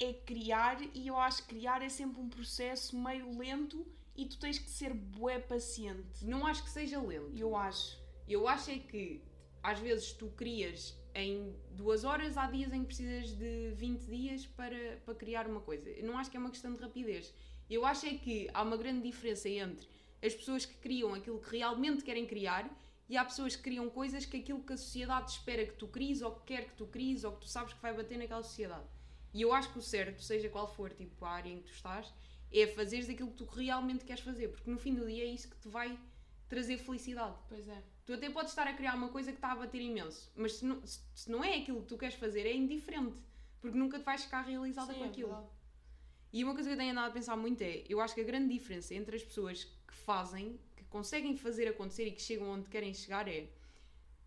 é 0.00 0.12
criar, 0.26 0.78
e 0.94 1.06
eu 1.06 1.16
acho 1.16 1.42
que 1.46 1.54
criar 1.54 1.80
é 1.82 1.88
sempre 1.88 2.20
um 2.20 2.28
processo 2.28 2.96
meio 2.98 3.36
lento 3.38 3.86
e 4.16 4.26
tu 4.26 4.38
tens 4.38 4.58
que 4.58 4.68
ser 4.68 4.92
bué 4.92 5.38
paciente. 5.38 6.24
Não 6.24 6.46
acho 6.46 6.62
que 6.64 6.70
seja 6.70 7.00
lento. 7.00 7.32
Eu 7.36 7.56
acho. 7.56 8.01
Eu 8.32 8.48
acho 8.48 8.70
é 8.70 8.78
que 8.78 9.22
às 9.62 9.78
vezes 9.78 10.12
tu 10.12 10.28
crias 10.28 10.96
em 11.14 11.54
duas 11.70 12.04
horas, 12.04 12.36
há 12.36 12.46
dias 12.46 12.72
em 12.72 12.80
que 12.80 12.86
precisas 12.86 13.36
de 13.36 13.72
20 13.74 14.00
dias 14.06 14.46
para, 14.46 14.96
para 15.04 15.14
criar 15.14 15.46
uma 15.46 15.60
coisa. 15.60 15.90
Eu 15.90 16.06
não 16.06 16.16
acho 16.16 16.30
que 16.30 16.36
é 16.36 16.40
uma 16.40 16.50
questão 16.50 16.72
de 16.72 16.80
rapidez. 16.80 17.32
Eu 17.68 17.84
acho 17.84 18.06
é 18.06 18.14
que 18.14 18.48
há 18.52 18.62
uma 18.62 18.76
grande 18.76 19.02
diferença 19.02 19.48
entre 19.48 19.86
as 20.22 20.34
pessoas 20.34 20.64
que 20.64 20.74
criam 20.74 21.14
aquilo 21.14 21.40
que 21.40 21.56
realmente 21.58 22.02
querem 22.02 22.26
criar 22.26 22.70
e 23.08 23.16
há 23.16 23.24
pessoas 23.24 23.54
que 23.54 23.62
criam 23.62 23.90
coisas 23.90 24.24
que 24.24 24.38
aquilo 24.38 24.62
que 24.62 24.72
a 24.72 24.76
sociedade 24.76 25.30
espera 25.30 25.66
que 25.66 25.74
tu 25.74 25.86
cries 25.86 26.22
ou 26.22 26.32
que 26.32 26.44
quer 26.46 26.66
que 26.66 26.74
tu 26.74 26.86
cries 26.86 27.24
ou 27.24 27.32
que 27.32 27.40
tu 27.40 27.48
sabes 27.48 27.74
que 27.74 27.82
vai 27.82 27.94
bater 27.94 28.16
naquela 28.16 28.42
sociedade. 28.42 28.86
E 29.34 29.42
eu 29.42 29.52
acho 29.52 29.72
que 29.72 29.78
o 29.78 29.82
certo, 29.82 30.22
seja 30.22 30.48
qual 30.48 30.66
for 30.66 30.92
tipo, 30.92 31.24
a 31.24 31.30
área 31.30 31.50
em 31.50 31.58
que 31.58 31.64
tu 31.64 31.72
estás, 31.72 32.12
é 32.52 32.66
fazeres 32.66 33.08
aquilo 33.08 33.30
que 33.30 33.36
tu 33.36 33.44
realmente 33.44 34.04
queres 34.04 34.22
fazer, 34.22 34.48
porque 34.48 34.70
no 34.70 34.78
fim 34.78 34.94
do 34.94 35.06
dia 35.06 35.24
é 35.24 35.26
isso 35.26 35.48
que 35.50 35.56
te 35.56 35.68
vai 35.68 35.98
trazer 36.48 36.78
felicidade. 36.78 37.36
Pois 37.48 37.66
é. 37.68 37.82
Tu 38.04 38.12
até 38.12 38.28
podes 38.30 38.50
estar 38.52 38.66
a 38.66 38.72
criar 38.74 38.94
uma 38.96 39.08
coisa 39.10 39.30
que 39.30 39.38
está 39.38 39.52
a 39.52 39.56
bater 39.56 39.80
imenso, 39.80 40.30
mas 40.34 40.54
se 40.56 40.64
não, 40.64 40.84
se- 40.84 41.30
não 41.30 41.42
é 41.44 41.56
aquilo 41.58 41.80
que 41.82 41.86
tu 41.88 41.96
queres 41.96 42.16
fazer, 42.16 42.44
é 42.46 42.52
indiferente, 42.54 43.20
porque 43.60 43.78
nunca 43.78 43.98
te 43.98 44.04
vais 44.04 44.24
ficar 44.24 44.42
realizada 44.42 44.92
Sim, 44.92 44.98
com 44.98 45.04
é 45.04 45.08
aquilo. 45.08 45.28
verdade. 45.28 45.48
e 46.32 46.42
uma 46.44 46.54
coisa 46.54 46.68
que 46.68 46.74
eu 46.74 46.78
tenho 46.78 46.90
andado 46.92 47.10
a 47.10 47.12
pensar 47.12 47.36
muito 47.36 47.60
é: 47.62 47.84
eu 47.88 48.00
acho 48.00 48.14
que 48.14 48.20
a 48.20 48.24
grande 48.24 48.52
diferença 48.52 48.92
entre 48.94 49.14
as 49.16 49.22
pessoas 49.22 49.64
que 49.64 49.94
fazem, 49.94 50.58
que 50.74 50.82
conseguem 50.84 51.36
fazer 51.36 51.68
acontecer 51.68 52.06
e 52.06 52.10
que 52.12 52.20
chegam 52.22 52.48
onde 52.50 52.68
querem 52.68 52.92
chegar 52.92 53.28
é 53.28 53.48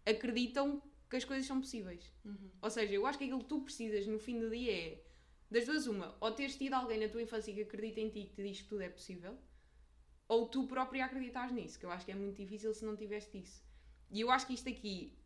acreditam 0.05 0.81
que 1.09 1.15
as 1.17 1.25
coisas 1.25 1.45
são 1.45 1.59
possíveis. 1.59 2.11
Uhum. 2.23 2.49
Ou 2.61 2.69
seja, 2.69 2.93
eu 2.93 3.05
acho 3.05 3.17
que 3.17 3.25
aquilo 3.25 3.39
que 3.39 3.45
tu 3.49 3.61
precisas 3.61 4.07
no 4.07 4.19
fim 4.19 4.39
do 4.39 4.49
dia 4.49 4.71
é 4.71 5.01
das 5.49 5.65
duas, 5.65 5.85
uma, 5.87 6.15
ou 6.19 6.31
teres 6.31 6.55
tido 6.57 6.73
alguém 6.73 6.99
na 6.99 7.07
tua 7.09 7.21
infância 7.21 7.53
que 7.53 7.61
acredita 7.61 7.99
em 7.99 8.09
ti 8.09 8.19
e 8.19 8.25
que 8.25 8.35
te 8.35 8.43
diz 8.43 8.61
que 8.61 8.67
tudo 8.69 8.81
é 8.81 8.89
possível, 8.89 9.37
ou 10.27 10.47
tu 10.47 10.65
própria 10.65 11.05
acreditas 11.05 11.51
nisso, 11.51 11.77
que 11.79 11.85
eu 11.85 11.91
acho 11.91 12.05
que 12.05 12.11
é 12.11 12.15
muito 12.15 12.35
difícil 12.37 12.73
se 12.73 12.83
não 12.85 12.95
tiveste 12.95 13.37
isso. 13.37 13.63
E 14.11 14.21
eu 14.21 14.31
acho 14.31 14.47
que 14.47 14.53
isto 14.53 14.69
aqui 14.69 15.17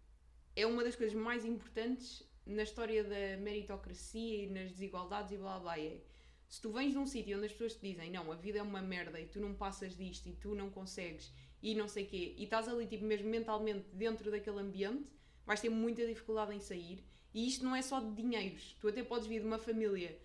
é 0.55 0.65
uma 0.65 0.83
das 0.83 0.95
coisas 0.95 1.15
mais 1.15 1.45
importantes 1.45 2.23
na 2.45 2.63
história 2.63 3.03
da 3.03 3.37
meritocracia 3.37 4.43
e 4.43 4.49
nas 4.49 4.71
desigualdades 4.71 5.31
e 5.31 5.37
blá 5.37 5.59
blá. 5.59 5.79
É, 5.79 6.01
se 6.47 6.61
tu 6.61 6.71
vens 6.71 6.91
de 6.91 6.97
um 6.97 7.05
sítio 7.05 7.37
onde 7.37 7.45
as 7.45 7.51
pessoas 7.51 7.75
te 7.75 7.87
dizem 7.87 8.09
não, 8.11 8.31
a 8.31 8.35
vida 8.35 8.57
é 8.59 8.61
uma 8.63 8.81
merda 8.81 9.19
e 9.19 9.27
tu 9.27 9.39
não 9.39 9.53
passas 9.53 9.95
disto 9.95 10.27
e 10.27 10.33
tu 10.33 10.55
não 10.55 10.69
consegues 10.69 11.31
e 11.61 11.75
não 11.75 11.87
sei 11.87 12.05
quê, 12.05 12.33
e 12.37 12.43
estás 12.45 12.67
ali 12.67 12.87
tipo 12.87 13.05
mesmo 13.05 13.29
mentalmente 13.29 13.85
dentro 13.93 14.31
daquele 14.31 14.59
ambiente, 14.59 15.05
vais 15.45 15.59
ter 15.59 15.69
muita 15.69 16.05
dificuldade 16.05 16.55
em 16.55 16.59
sair. 16.59 17.03
E 17.33 17.47
isto 17.47 17.63
não 17.63 17.75
é 17.75 17.81
só 17.81 17.99
de 17.99 18.11
dinheiros. 18.13 18.75
Tu 18.79 18.87
até 18.87 19.03
podes 19.03 19.27
vir 19.27 19.41
de 19.41 19.45
uma 19.45 19.59
família. 19.59 20.17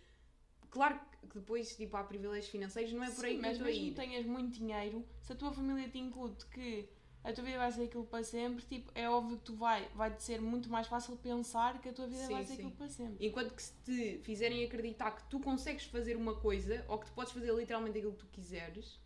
Claro 0.70 0.98
que 1.28 1.38
depois 1.38 1.76
tipo, 1.76 1.96
há 1.96 2.04
privilégios 2.04 2.48
financeiros, 2.48 2.92
não 2.92 3.02
é 3.04 3.10
por 3.10 3.24
aí 3.24 3.32
Sim, 3.32 3.36
que 3.36 3.42
mas 3.42 3.58
mesmo 3.58 3.68
ir. 3.68 3.94
tenhas 3.94 4.24
muito 4.24 4.58
dinheiro, 4.58 5.04
se 5.20 5.32
a 5.32 5.36
tua 5.36 5.52
família 5.52 5.88
te 5.88 5.98
incute 5.98 6.46
que 6.46 6.88
a 7.24 7.32
tua 7.32 7.42
vida 7.42 7.56
vai 7.56 7.72
ser 7.72 7.84
aquilo 7.84 8.04
para 8.04 8.22
sempre, 8.22 8.62
tipo, 8.66 8.92
é 8.94 9.08
óbvio 9.08 9.38
que 9.38 9.44
tu 9.44 9.54
vai, 9.56 9.88
vai-te 9.94 10.22
ser 10.22 10.40
muito 10.42 10.68
mais 10.68 10.86
fácil 10.86 11.16
pensar 11.16 11.80
que 11.80 11.88
a 11.88 11.92
tua 11.92 12.06
vida 12.06 12.26
Sim, 12.26 12.32
vai 12.34 12.44
ser 12.44 12.48
sim. 12.48 12.54
aquilo 12.54 12.70
para 12.72 12.88
sempre. 12.88 13.26
Enquanto 13.26 13.54
que 13.54 13.62
se 13.62 13.72
te 13.82 14.18
fizerem 14.22 14.62
acreditar 14.62 15.10
que 15.12 15.24
tu 15.30 15.40
consegues 15.40 15.84
fazer 15.86 16.16
uma 16.16 16.34
coisa 16.36 16.84
ou 16.86 16.98
que 16.98 17.06
tu 17.06 17.12
podes 17.12 17.32
fazer 17.32 17.52
literalmente 17.54 17.96
aquilo 17.96 18.12
que 18.12 18.18
tu 18.18 18.26
quiseres, 18.26 19.00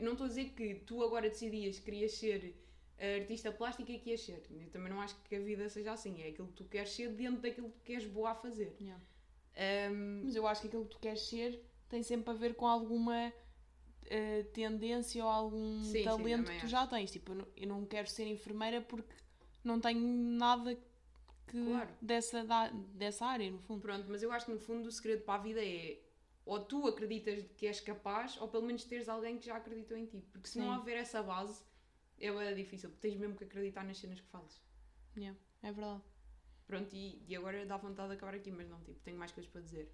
não 0.00 0.12
estou 0.12 0.24
a 0.24 0.28
dizer 0.28 0.50
que 0.50 0.74
tu 0.86 1.02
agora 1.02 1.28
decidias 1.28 1.78
que 1.78 1.84
querias 1.84 2.12
ser 2.12 2.56
eh, 2.98 3.20
artista 3.20 3.52
plástica 3.52 3.92
e 3.92 3.98
que 3.98 4.10
ias 4.10 4.22
ser. 4.22 4.42
Eu 4.50 4.70
também 4.70 4.90
não 4.90 5.00
acho 5.00 5.14
que 5.22 5.36
a 5.36 5.40
vida 5.40 5.68
seja 5.68 5.92
assim. 5.92 6.22
É 6.22 6.28
aquilo 6.28 6.48
que 6.48 6.54
tu 6.54 6.64
queres 6.64 6.90
ser 6.90 7.10
dentro 7.10 7.40
daquilo 7.42 7.72
que 7.84 7.92
és 7.92 8.04
boa 8.04 8.30
a 8.30 8.34
fazer. 8.34 8.74
Yeah. 8.80 9.02
Ahm, 9.56 10.22
Mas 10.24 10.34
eu 10.34 10.46
acho 10.46 10.62
que 10.62 10.68
aquilo 10.68 10.84
que 10.84 10.90
tu 10.90 10.98
queres 10.98 11.20
ser 11.20 11.62
tem 11.88 12.02
sempre 12.02 12.30
a 12.30 12.34
ver 12.34 12.54
com 12.54 12.66
alguma 12.66 13.32
eh, 14.06 14.42
tendência 14.52 15.24
ou 15.24 15.30
algum 15.30 15.82
Sim, 15.82 15.92
sim, 15.92 16.04
talento 16.04 16.44
também 16.44 16.58
que 16.58 16.64
tu 16.66 16.68
já 16.70 16.86
tens. 16.86 17.10
Tipo, 17.10 17.32
eu 17.32 17.36
não, 17.36 17.46
eu 17.56 17.68
não 17.68 17.86
quero 17.86 18.08
ser 18.08 18.26
enfermeira 18.26 18.80
porque 18.82 19.14
não 19.62 19.80
tenho 19.80 20.00
nada 20.00 20.74
que 21.46 21.64
Claro. 21.64 21.90
dessa, 22.00 22.44
da- 22.44 22.68
dessa 22.94 23.26
área, 23.26 23.50
no 23.50 23.58
fundo. 23.58 23.80
pronto, 23.82 24.06
mas 24.08 24.22
eu 24.22 24.32
acho 24.32 24.46
que 24.46 24.52
no 24.52 24.58
fundo 24.58 24.88
o 24.88 24.92
segredo 24.92 25.22
para 25.24 25.40
a 25.40 25.42
vida 25.42 25.64
é 25.64 26.00
ou 26.46 26.60
tu 26.60 26.86
acreditas 26.86 27.42
que 27.56 27.66
és 27.66 27.80
capaz 27.80 28.38
ou 28.40 28.48
pelo 28.48 28.64
menos 28.66 28.84
teres 28.84 29.08
alguém 29.08 29.38
que 29.38 29.46
já 29.46 29.56
acreditou 29.56 29.96
em 29.96 30.06
ti. 30.06 30.22
Porque 30.32 30.48
se 30.48 30.58
não 30.58 30.66
Sim. 30.66 30.78
houver 30.78 30.96
essa 30.98 31.22
base, 31.22 31.62
é 32.18 32.30
bem 32.32 32.54
difícil. 32.54 32.90
Porque 32.90 33.08
tens 33.08 33.18
mesmo 33.18 33.36
que 33.36 33.44
acreditar 33.44 33.82
nas 33.84 33.98
cenas 33.98 34.20
que 34.20 34.28
fazes. 34.28 34.60
Yeah, 35.16 35.38
é 35.62 35.72
verdade. 35.72 36.02
Pronto, 36.66 36.94
e, 36.94 37.22
e 37.28 37.36
agora 37.36 37.64
dá 37.66 37.76
vontade 37.76 38.08
de 38.10 38.14
acabar 38.16 38.34
aqui, 38.34 38.50
mas 38.50 38.68
não, 38.68 38.80
tipo, 38.82 38.98
tenho 39.00 39.18
mais 39.18 39.32
coisas 39.32 39.50
para 39.50 39.60
dizer. 39.60 39.90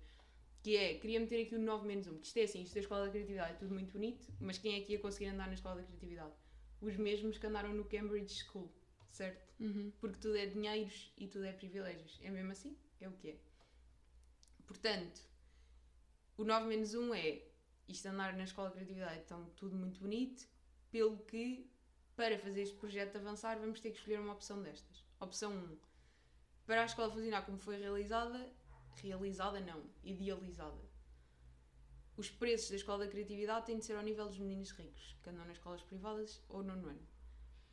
Que 0.62 0.76
é, 0.76 0.94
queria 0.98 1.20
meter 1.20 1.46
aqui 1.46 1.54
o 1.54 1.58
9 1.58 1.86
menos 1.86 2.06
1, 2.06 2.18
que 2.18 2.26
isto 2.26 2.38
é 2.38 2.42
assim, 2.42 2.62
isto 2.62 2.74
da 2.74 2.80
Escola 2.80 3.06
da 3.06 3.10
Criatividade 3.10 3.52
é 3.52 3.56
tudo 3.56 3.72
muito 3.72 3.92
bonito, 3.92 4.26
mas 4.38 4.58
quem 4.58 4.74
é 4.76 4.84
que 4.84 4.92
ia 4.92 4.98
conseguir 4.98 5.26
andar 5.26 5.46
na 5.46 5.54
Escola 5.54 5.76
da 5.76 5.82
Criatividade? 5.84 6.34
Os 6.80 6.96
mesmos 6.96 7.38
que 7.38 7.46
andaram 7.46 7.72
no 7.72 7.84
Cambridge 7.84 8.44
School, 8.44 8.70
certo? 9.10 9.48
Uhum. 9.58 9.92
Porque 9.98 10.18
tudo 10.18 10.36
é 10.36 10.46
dinheiros 10.46 11.12
e 11.16 11.28
tudo 11.28 11.44
é 11.44 11.52
privilégios. 11.52 12.18
É 12.22 12.30
mesmo 12.30 12.52
assim? 12.52 12.76
É 13.00 13.08
o 13.08 13.12
que 13.12 13.30
é. 13.30 13.36
Portanto, 14.66 15.22
o 16.36 16.44
9 16.44 16.66
menos 16.66 16.94
1 16.94 17.14
é 17.14 17.42
isto 17.88 18.06
andar 18.06 18.36
na 18.36 18.44
Escola 18.44 18.68
de 18.68 18.74
Criatividade, 18.74 19.20
então 19.24 19.50
tudo 19.56 19.74
muito 19.74 20.00
bonito, 20.00 20.46
pelo 20.90 21.18
que 21.24 21.70
para 22.14 22.38
fazer 22.38 22.62
este 22.62 22.76
projeto 22.76 23.16
avançar 23.16 23.58
vamos 23.58 23.80
ter 23.80 23.90
que 23.90 23.98
escolher 23.98 24.20
uma 24.20 24.34
opção 24.34 24.62
destas. 24.62 25.04
Opção 25.18 25.52
1. 25.52 25.78
Para 26.66 26.82
a 26.82 26.84
escola 26.84 27.10
funcionar 27.10 27.46
como 27.46 27.58
foi 27.58 27.78
realizada, 27.78 28.52
realizada 28.96 29.60
não, 29.60 29.82
idealizada. 30.02 30.78
Os 32.16 32.28
preços 32.30 32.70
da 32.70 32.76
Escola 32.76 33.04
da 33.04 33.10
Criatividade 33.10 33.66
têm 33.66 33.78
de 33.78 33.84
ser 33.84 33.94
ao 33.96 34.02
nível 34.02 34.26
dos 34.28 34.38
meninos 34.38 34.70
ricos, 34.72 35.16
que 35.22 35.30
andam 35.30 35.44
nas 35.46 35.56
escolas 35.56 35.82
privadas 35.82 36.42
ou 36.48 36.62
no 36.62 36.72
ano. 36.72 37.00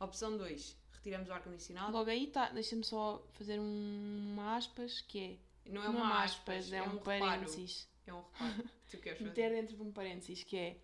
Opção 0.00 0.36
2. 0.36 0.76
Retiramos 0.92 1.28
o 1.28 1.32
ar-condicionado. 1.32 1.92
Logo 1.92 2.08
aí 2.08 2.26
tá, 2.28 2.50
deixa-me 2.50 2.84
só 2.84 3.26
fazer 3.32 3.58
um, 3.60 4.30
uma 4.32 4.56
aspas 4.56 5.00
que 5.02 5.18
é. 5.66 5.70
Não 5.70 5.82
é 5.82 5.86
não 5.88 5.96
uma 5.96 6.22
aspas, 6.24 6.64
aspas, 6.66 6.72
é, 6.72 6.82
um, 6.82 6.92
reparo. 6.94 7.20
parênteses. 7.20 7.88
É 8.06 8.14
um 8.14 8.22
reparo. 8.22 8.64
tu 8.90 8.98
queres 8.98 9.18
fazer. 9.18 9.28
Meter 9.30 9.50
dentro 9.50 9.76
de 9.76 9.82
um 9.82 9.92
parênteses 9.92 10.44
que 10.44 10.56
é. 10.56 10.80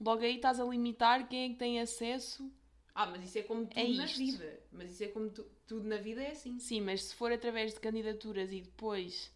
Logo 0.00 0.22
aí 0.22 0.36
estás 0.36 0.58
a 0.58 0.64
limitar 0.64 1.28
quem 1.28 1.44
é 1.44 1.48
que 1.50 1.56
tem 1.56 1.80
acesso. 1.80 2.50
Ah, 2.94 3.06
mas 3.06 3.22
isso 3.24 3.38
é 3.38 3.42
como 3.42 3.64
tudo 3.66 3.78
É 3.78 3.88
na 3.88 4.06
vida. 4.06 4.60
Mas 4.72 4.90
isso 4.92 5.04
é 5.04 5.08
como 5.08 5.30
tu- 5.30 5.48
tudo 5.66 5.86
na 5.86 5.98
vida 5.98 6.20
é 6.22 6.32
assim. 6.32 6.58
Sim, 6.58 6.80
mas 6.80 7.04
se 7.04 7.14
for 7.14 7.30
através 7.30 7.74
de 7.74 7.80
candidaturas 7.80 8.50
e 8.50 8.60
depois 8.60 9.32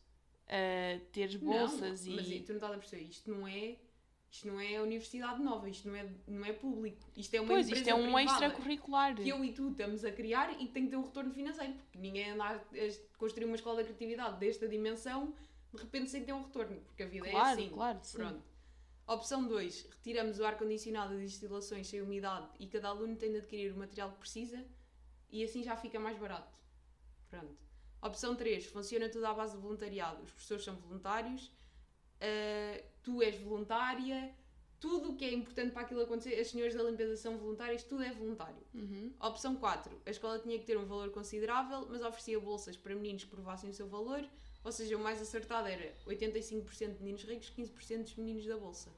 ah, 0.48 1.00
teres 1.12 1.36
bolsas 1.36 2.04
não, 2.06 2.12
e. 2.12 2.16
Mas 2.16 2.26
tu 2.28 2.48
não 2.48 2.56
estás 2.56 2.72
a 2.74 2.78
perceber. 2.78 3.02
Isto 3.04 3.30
não 3.30 3.46
é. 3.46 3.76
Isto 4.30 4.46
não 4.46 4.58
é 4.58 4.76
a 4.76 4.82
universidade 4.82 5.42
nova, 5.42 5.68
isto 5.68 5.86
não 5.88 5.94
é, 5.94 6.08
não 6.26 6.42
é 6.46 6.54
público. 6.54 7.06
Isto 7.14 7.34
é 7.34 7.40
uma 7.42 7.48
Pois, 7.48 7.66
empresa 7.66 7.90
isto 7.90 7.90
é 7.90 7.94
um 7.94 8.18
extracurricular. 8.18 9.14
que 9.14 9.28
eu 9.28 9.44
e 9.44 9.52
tu 9.52 9.68
estamos 9.72 10.06
a 10.06 10.10
criar 10.10 10.52
e 10.58 10.68
tem 10.68 10.84
que 10.84 10.90
ter 10.90 10.96
um 10.96 11.02
retorno 11.04 11.34
financeiro. 11.34 11.74
Porque 11.74 11.98
ninguém 11.98 12.30
anda 12.30 12.44
a 12.44 12.54
a 12.54 13.18
construir 13.18 13.44
uma 13.44 13.56
escola 13.56 13.82
de 13.84 13.92
criatividade 13.92 14.38
desta 14.40 14.66
dimensão 14.66 15.34
de 15.74 15.82
repente 15.82 16.10
sem 16.10 16.24
ter 16.24 16.32
um 16.32 16.42
retorno, 16.42 16.80
porque 16.82 17.02
a 17.02 17.06
vida 17.06 17.28
Claro, 17.30 17.60
é 17.60 17.64
assim. 17.64 17.74
claro, 17.74 17.98
sim. 18.02 18.16
Pronto. 18.16 18.42
Opção 19.06 19.46
2. 19.46 19.86
Retiramos 19.90 20.38
o 20.38 20.44
ar-condicionado 20.46 21.12
das 21.14 21.22
instalações 21.24 21.86
sem 21.88 22.00
umidade 22.00 22.48
e 22.58 22.66
cada 22.66 22.88
aluno 22.88 23.16
tem 23.16 23.32
de 23.32 23.36
adquirir 23.38 23.72
o 23.74 23.76
material 23.78 24.12
que 24.12 24.18
precisa 24.18 24.64
e 25.30 25.42
assim 25.44 25.62
já 25.62 25.76
fica 25.76 25.98
mais 26.00 26.16
barato. 26.18 26.58
Pronto. 27.28 27.58
Opção 28.02 28.34
3. 28.34 28.66
Funciona 28.66 29.08
tudo 29.08 29.26
à 29.26 29.32
base 29.32 29.54
de 29.54 29.62
voluntariado. 29.62 30.22
Os 30.22 30.30
professores 30.30 30.64
são 30.64 30.76
voluntários, 30.76 31.46
uh, 31.46 32.84
tu 33.02 33.22
és 33.22 33.40
voluntária, 33.40 34.34
tudo 34.82 35.12
o 35.12 35.16
que 35.16 35.24
é 35.24 35.32
importante 35.32 35.70
para 35.70 35.82
aquilo 35.82 36.02
acontecer, 36.02 36.34
as 36.40 36.48
senhoras 36.48 36.74
da 36.74 36.82
limpeza 36.82 37.16
são 37.16 37.38
voluntárias, 37.38 37.84
tudo 37.84 38.02
é 38.02 38.12
voluntário. 38.12 38.60
Uhum. 38.74 39.14
Opção 39.20 39.54
4. 39.54 40.02
A 40.04 40.10
escola 40.10 40.40
tinha 40.40 40.58
que 40.58 40.64
ter 40.64 40.76
um 40.76 40.84
valor 40.84 41.10
considerável, 41.10 41.86
mas 41.88 42.02
oferecia 42.02 42.40
bolsas 42.40 42.76
para 42.76 42.92
meninos 42.92 43.22
que 43.22 43.30
provassem 43.30 43.70
o 43.70 43.72
seu 43.72 43.86
valor, 43.86 44.28
ou 44.64 44.72
seja, 44.72 44.96
o 44.96 45.00
mais 45.00 45.22
acertado 45.22 45.68
era 45.68 45.94
85% 46.04 46.94
de 46.94 46.98
meninos 46.98 47.22
ricos, 47.22 47.52
15% 47.56 48.02
dos 48.02 48.16
meninos 48.16 48.44
da 48.44 48.56
bolsa. 48.56 48.90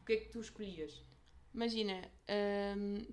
O 0.00 0.04
que 0.06 0.14
é 0.14 0.16
que 0.16 0.30
tu 0.30 0.40
escolhias? 0.40 1.04
Imagina, 1.52 2.10
hum, 2.78 3.06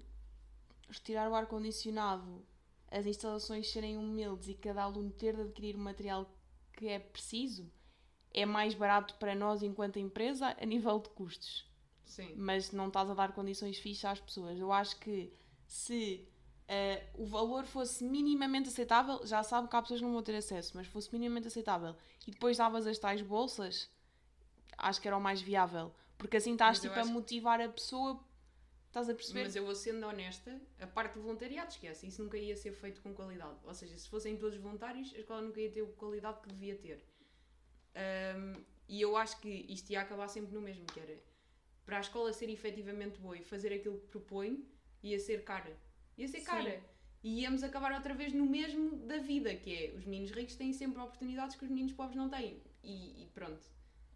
retirar 0.89 1.30
o 1.30 1.36
ar-condicionado, 1.36 2.46
as 2.89 3.06
instalações 3.06 3.72
serem 3.72 3.98
humildes 3.98 4.48
e 4.48 4.54
cada 4.54 4.84
aluno 4.84 5.12
ter 5.12 5.36
de 5.36 5.42
adquirir 5.42 5.75
o 5.75 5.80
material 5.80 6.30
que 6.74 6.88
é 6.88 7.00
preciso, 7.00 7.72
é 8.34 8.46
mais 8.46 8.74
barato 8.74 9.15
para 9.15 9.34
nós 9.34 9.63
enquanto 9.63 9.98
empresa 9.98 10.56
a 10.60 10.65
nível 10.65 11.00
de 11.00 11.10
custos. 11.10 11.65
Sim. 12.06 12.34
Mas 12.36 12.72
não 12.72 12.88
estás 12.88 13.10
a 13.10 13.13
dar 13.13 13.34
condições 13.34 13.77
fixas 13.77 14.12
às 14.12 14.20
pessoas. 14.20 14.60
Eu 14.60 14.72
acho 14.72 14.98
que 15.00 15.34
se 15.65 16.27
uh, 16.70 17.24
o 17.24 17.25
valor 17.25 17.65
fosse 17.65 18.04
minimamente 18.04 18.70
aceitável, 18.70 19.25
já 19.25 19.42
sabe 19.44 19.68
que 19.68 19.75
há 19.75 19.82
pessoas 19.82 20.00
que 20.00 20.06
não 20.06 20.13
vão 20.13 20.22
ter 20.24 20.36
acesso, 20.36 20.74
mas 20.75 20.88
fosse 20.88 21.12
minimamente 21.12 21.48
aceitável 21.48 21.96
e 22.27 22.32
depois 22.32 22.58
davas 22.58 22.86
as 22.86 22.98
tais 22.98 23.22
bolsas, 23.22 23.89
acho 24.77 25.01
que 25.01 25.08
era 25.08 25.18
o 25.18 25.22
mais 25.22 25.42
viável. 25.42 25.92
Porque 26.18 26.38
assim 26.38 26.54
estás 26.54 26.80
tipo, 26.80 26.98
a 26.98 27.06
motivar 27.06 27.60
a 27.60 27.70
pessoa. 27.70 28.20
Estás 28.95 29.09
a 29.09 29.13
perceber? 29.13 29.43
Mas 29.43 29.55
eu 29.57 29.65
vou 29.65 29.75
sendo 29.75 30.07
honesta, 30.07 30.57
a 30.79 30.87
parte 30.87 31.15
de 31.15 31.19
voluntariado, 31.19 31.69
esquece, 31.69 32.07
isso 32.07 32.23
nunca 32.23 32.37
ia 32.37 32.55
ser 32.55 32.71
feito 32.71 33.01
com 33.01 33.13
qualidade. 33.13 33.59
Ou 33.65 33.73
seja, 33.73 33.97
se 33.97 34.07
fossem 34.07 34.37
todos 34.37 34.57
voluntários, 34.57 35.13
a 35.13 35.19
escola 35.19 35.41
nunca 35.41 35.59
ia 35.59 35.69
ter 35.69 35.81
a 35.81 35.85
qualidade 35.87 36.39
que 36.39 36.47
devia 36.47 36.77
ter. 36.77 37.05
Ahm, 37.93 38.53
e 38.87 39.01
eu 39.01 39.17
acho 39.17 39.37
que 39.41 39.49
isto 39.67 39.89
ia 39.89 39.99
acabar 39.99 40.29
sempre 40.29 40.53
no 40.53 40.61
mesmo, 40.61 40.85
que 40.85 40.97
era 40.97 41.19
para 41.85 41.97
a 41.97 41.99
escola 41.99 42.31
ser 42.31 42.49
efetivamente 42.49 43.19
boa 43.19 43.37
e 43.37 43.43
fazer 43.43 43.73
aquilo 43.73 43.99
que 43.99 44.07
propõe, 44.07 44.65
ia 45.03 45.19
ser 45.19 45.43
cara. 45.43 45.77
Ia 46.17 46.29
ser 46.29 46.39
Sim. 46.39 46.45
cara. 46.45 46.81
E 47.21 47.41
íamos 47.41 47.63
acabar 47.63 47.91
outra 47.91 48.13
vez 48.13 48.31
no 48.31 48.45
mesmo 48.45 48.95
da 48.95 49.17
vida, 49.17 49.53
que 49.55 49.75
é 49.75 49.93
os 49.93 50.05
meninos 50.05 50.31
ricos 50.31 50.55
têm 50.55 50.71
sempre 50.71 51.01
oportunidades 51.01 51.57
que 51.57 51.65
os 51.65 51.69
meninos 51.69 51.91
pobres 51.91 52.15
não 52.15 52.29
têm. 52.29 52.61
E, 52.81 53.23
e 53.23 53.29
pronto. 53.33 53.67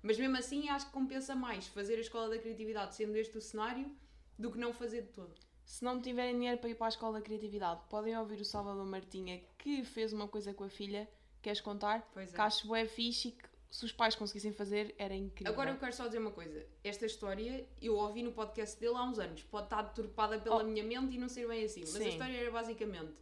Mas 0.02 0.18
mesmo 0.18 0.38
assim 0.38 0.70
acho 0.70 0.86
que 0.86 0.94
compensa 0.94 1.36
mais 1.36 1.68
fazer 1.68 1.96
a 1.96 2.00
escola 2.00 2.30
da 2.30 2.40
criatividade 2.40 2.96
sendo 2.96 3.18
este 3.18 3.38
o 3.38 3.42
cenário 3.42 3.94
do 4.40 4.52
que 4.52 4.58
não 4.58 4.74
fazer 4.74 5.02
de 5.04 5.10
todo. 5.10 5.36
Se 5.66 5.84
não 5.84 6.02
tiverem 6.02 6.34
dinheiro 6.34 6.58
para 6.58 6.70
ir 6.70 6.76
para 6.76 6.88
a 6.88 6.90
escola 6.90 7.20
da 7.20 7.22
criatividade, 7.24 7.82
podem 7.90 8.18
ouvir 8.18 8.40
o 8.42 8.46
Salvador 8.46 8.86
Martinha 8.86 9.40
que 9.58 9.84
fez 9.84 10.12
uma 10.14 10.28
coisa 10.28 10.54
com 10.54 10.64
a 10.64 10.70
filha. 10.70 11.08
Queres 11.42 11.62
contar? 11.62 12.10
Pois 12.14 12.32
é. 12.32 12.36
Que 12.36 12.42
acho 12.42 12.66
bué 12.68 12.86
fixe 12.88 13.28
e 13.28 13.32
que 13.34 13.48
se 13.70 13.86
os 13.86 13.92
pais 13.92 14.16
conseguissem 14.16 14.52
fazer 14.52 14.96
era 14.98 15.14
incrível. 15.14 15.54
Agora 15.54 15.70
eu 15.70 15.78
quero 15.78 15.94
só 15.94 16.06
dizer 16.08 16.18
uma 16.18 16.32
coisa. 16.32 16.66
Esta 16.84 17.06
história 17.06 17.68
eu 17.82 17.96
ouvi 17.96 18.24
no 18.24 18.32
podcast 18.32 18.80
dele 18.80 18.96
há 18.96 19.04
uns 19.04 19.20
anos. 19.20 19.44
Pode 19.44 19.66
estar 19.68 19.84
deturpada 19.84 20.40
pela 20.40 20.64
Oh. 20.64 20.64
minha 20.64 20.84
mente 20.84 21.16
e 21.16 21.20
não 21.20 21.30
ser 21.30 21.48
bem 21.48 21.64
assim. 21.64 21.82
Mas 21.82 21.96
a 21.98 22.00
Sim. 22.00 22.10
história 22.10 22.36
era 22.36 22.50
basicamente: 22.52 23.14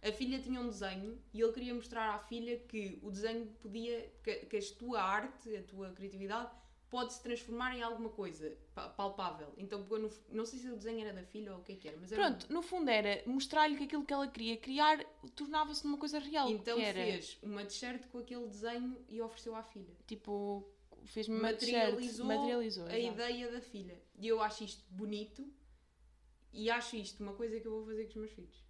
a 0.00 0.12
filha 0.12 0.38
tinha 0.38 0.60
um 0.60 0.68
desenho 0.68 1.18
e 1.34 1.40
ele 1.40 1.52
queria 1.52 1.74
mostrar 1.74 2.14
à 2.14 2.18
filha 2.20 2.56
que 2.68 3.00
o 3.02 3.10
desenho 3.10 3.46
podia. 3.60 4.08
que, 4.22 4.46
que 4.46 4.56
a 4.56 4.60
tua 4.78 5.02
arte, 5.02 5.56
a 5.56 5.62
tua 5.64 5.90
criatividade, 5.90 6.50
pode 6.90 7.12
se 7.14 7.22
transformar 7.22 7.76
em 7.76 7.82
alguma 7.82 8.08
coisa 8.10 8.56
pa- 8.74 8.88
palpável. 8.88 9.52
Então, 9.58 9.82
pegou 9.82 9.98
no- 9.98 10.10
não 10.30 10.44
sei 10.46 10.58
se 10.60 10.68
o 10.70 10.76
desenho 10.76 11.00
era 11.00 11.12
da 11.12 11.24
filha 11.24 11.52
ou 11.52 11.58
o 11.60 11.62
que 11.62 11.72
é 11.72 11.76
que 11.76 11.88
era, 11.88 11.96
mas 12.00 12.12
era 12.12 12.22
Pronto, 12.22 12.52
no 12.52 12.62
fundo 12.62 12.88
era 12.90 13.22
mostrar-lhe 13.26 13.76
que 13.76 13.84
aquilo 13.84 14.04
que 14.04 14.12
ela 14.12 14.28
queria 14.28 14.56
criar 14.56 15.04
tornava-se 15.34 15.84
numa 15.84 15.98
coisa 15.98 16.18
real. 16.18 16.48
Então 16.48 16.78
fez 16.78 17.38
uma 17.42 17.64
t-shirt 17.64 18.06
com 18.08 18.18
aquele 18.18 18.46
desenho 18.46 18.96
e 19.08 19.20
ofereceu 19.20 19.54
à 19.56 19.62
filha. 19.62 19.94
tipo, 20.06 20.64
t-shirt, 21.04 21.28
materializou, 21.28 22.26
materializou 22.26 22.86
a 22.86 22.98
exato. 22.98 23.14
ideia 23.14 23.50
da 23.50 23.60
filha. 23.60 24.00
E 24.18 24.28
eu 24.28 24.40
acho 24.40 24.64
isto 24.64 24.84
bonito 24.90 25.44
e 26.52 26.70
acho 26.70 26.96
isto 26.96 27.22
uma 27.22 27.34
coisa 27.34 27.58
que 27.60 27.66
eu 27.66 27.72
vou 27.72 27.84
fazer 27.86 28.04
com 28.04 28.10
os 28.10 28.16
meus 28.16 28.30
filhos. 28.30 28.64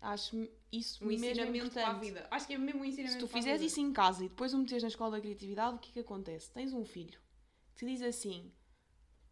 Acho 0.00 0.48
isso 0.72 1.04
Um 1.04 1.08
mesmo 1.08 1.26
ensinamento 1.26 1.70
para 1.72 1.82
a 1.82 1.90
importante. 1.90 2.06
vida. 2.08 2.26
Acho 2.30 2.46
que 2.46 2.54
é 2.54 2.58
mesmo 2.58 2.80
um 2.80 2.84
Se 2.84 2.88
ensinamento 2.88 3.18
tu 3.18 3.28
para 3.28 3.38
a 3.38 3.42
fizeres 3.42 3.60
isso 3.62 3.80
em 3.80 3.92
casa 3.92 4.24
e 4.24 4.28
depois 4.30 4.54
o 4.54 4.58
meteres 4.58 4.82
na 4.82 4.88
escola 4.88 5.10
da 5.12 5.20
criatividade, 5.20 5.76
o 5.76 5.78
que 5.78 5.90
é 5.90 5.92
que 5.92 6.00
acontece? 6.00 6.50
Tens 6.52 6.72
um 6.72 6.84
filho 6.86 7.18
que 7.80 7.86
diz 7.86 8.02
assim: 8.02 8.52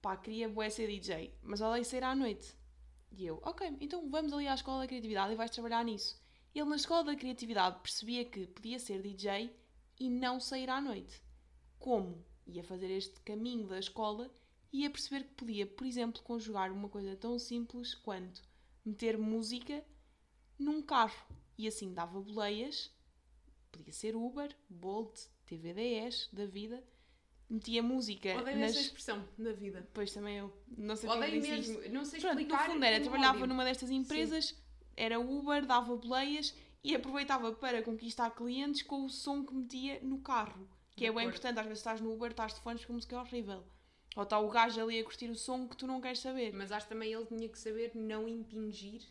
pá, 0.01 0.17
queria 0.17 0.51
ser 0.71 0.87
DJ, 0.89 1.35
mas 1.43 1.61
odeio 1.61 1.85
sair 1.85 2.03
à 2.03 2.17
noite. 2.17 2.57
E 3.13 3.27
eu, 3.27 3.39
ok, 3.43 3.77
então 3.79 4.09
vamos 4.09 4.33
ali 4.33 4.49
à 4.49 4.55
escola 4.55 4.81
da 4.81 4.87
criatividade 4.87 5.35
e 5.35 5.37
vais 5.37 5.51
trabalhar 5.51 5.85
nisso. 5.85 6.19
Ele 6.55 6.65
na 6.65 6.77
escola 6.77 7.05
da 7.05 7.17
criatividade 7.17 7.81
percebia 7.81 8.25
que 8.25 8.47
podia 8.47 8.79
ser 8.79 9.03
DJ 9.03 9.55
e 10.01 10.09
não 10.09 10.41
sair 10.41 10.71
à 10.71 10.81
noite. 10.81 11.23
Como? 11.79 12.25
Ia 12.47 12.65
fazer 12.65 12.91
este 12.91 13.21
caminho 13.21 13.67
da 13.69 13.79
escola 13.79 14.33
e 14.73 14.83
ia 14.83 14.91
perceber 14.91 15.25
que 15.25 15.35
podia, 15.35 15.67
por 15.67 15.87
exemplo, 15.87 16.23
conjugar 16.23 16.73
uma 16.73 16.89
coisa 16.89 17.15
tão 17.17 17.39
simples 17.39 17.95
quanto 17.95 18.43
meter 18.83 19.19
música 19.19 19.85
num 20.59 20.81
carro. 20.81 21.27
E 21.59 21.69
assim 21.69 21.93
dava 21.93 22.19
boleias 22.19 22.91
podia 23.71 23.93
ser 23.93 24.17
Uber, 24.17 24.57
Bolt, 24.71 25.27
TVDS 25.45 26.31
da 26.33 26.47
vida, 26.47 26.83
metia 27.49 27.83
música 27.83 28.37
Odeio 28.37 28.59
nas... 28.59 28.73
essa 28.73 28.81
expressão 28.81 29.29
na 29.39 29.53
vida. 29.53 29.81
Depois 29.81 30.13
também 30.13 30.37
eu 30.39 30.53
não 30.77 30.97
sei 30.97 31.09
Odeio 31.09 31.41
mesmo. 31.41 31.81
Não 31.91 32.05
sei 32.05 32.21
Pronto, 32.21 32.35
no 32.35 32.41
explicar. 32.41 32.67
fundo 32.71 32.85
era, 32.85 33.01
trabalhava 33.01 33.39
ódio. 33.39 33.47
numa 33.47 33.65
destas 33.65 33.91
empresas, 33.91 34.55
era 34.97 35.19
Uber, 35.19 35.65
dava 35.65 35.97
boleias 35.97 36.55
e 36.83 36.95
aproveitava 36.95 37.53
para 37.53 37.83
conquistar 37.83 38.31
clientes 38.31 38.83
com 38.83 39.05
o 39.05 39.09
som 39.09 39.45
que 39.45 39.55
metia 39.55 40.01
no 40.03 40.19
carro. 40.21 40.69
Que 40.91 41.05
De 41.05 41.07
é 41.07 41.13
bem 41.13 41.27
importante, 41.29 41.59
às 41.59 41.65
vezes 41.67 41.79
estás 41.79 42.01
no 42.01 42.13
Uber, 42.13 42.31
estás 42.31 42.55
de 42.55 42.61
fones 42.61 42.85
com 42.85 42.93
música 42.93 43.19
horrível. 43.21 43.65
Ou 44.17 44.25
está 44.25 44.39
o 44.39 44.49
gajo 44.49 44.83
ali 44.83 44.99
a 44.99 45.05
curtir 45.05 45.29
o 45.31 45.37
som 45.37 45.69
que 45.69 45.77
tu 45.77 45.87
não 45.87 46.01
queres 46.01 46.19
saber. 46.19 46.53
Mas 46.53 46.73
acho 46.73 46.89
também 46.89 47.13
ele 47.13 47.25
tinha 47.27 47.49
que 47.49 47.59
saber 47.59 47.93
não 47.95 48.27
impingir 48.27 49.03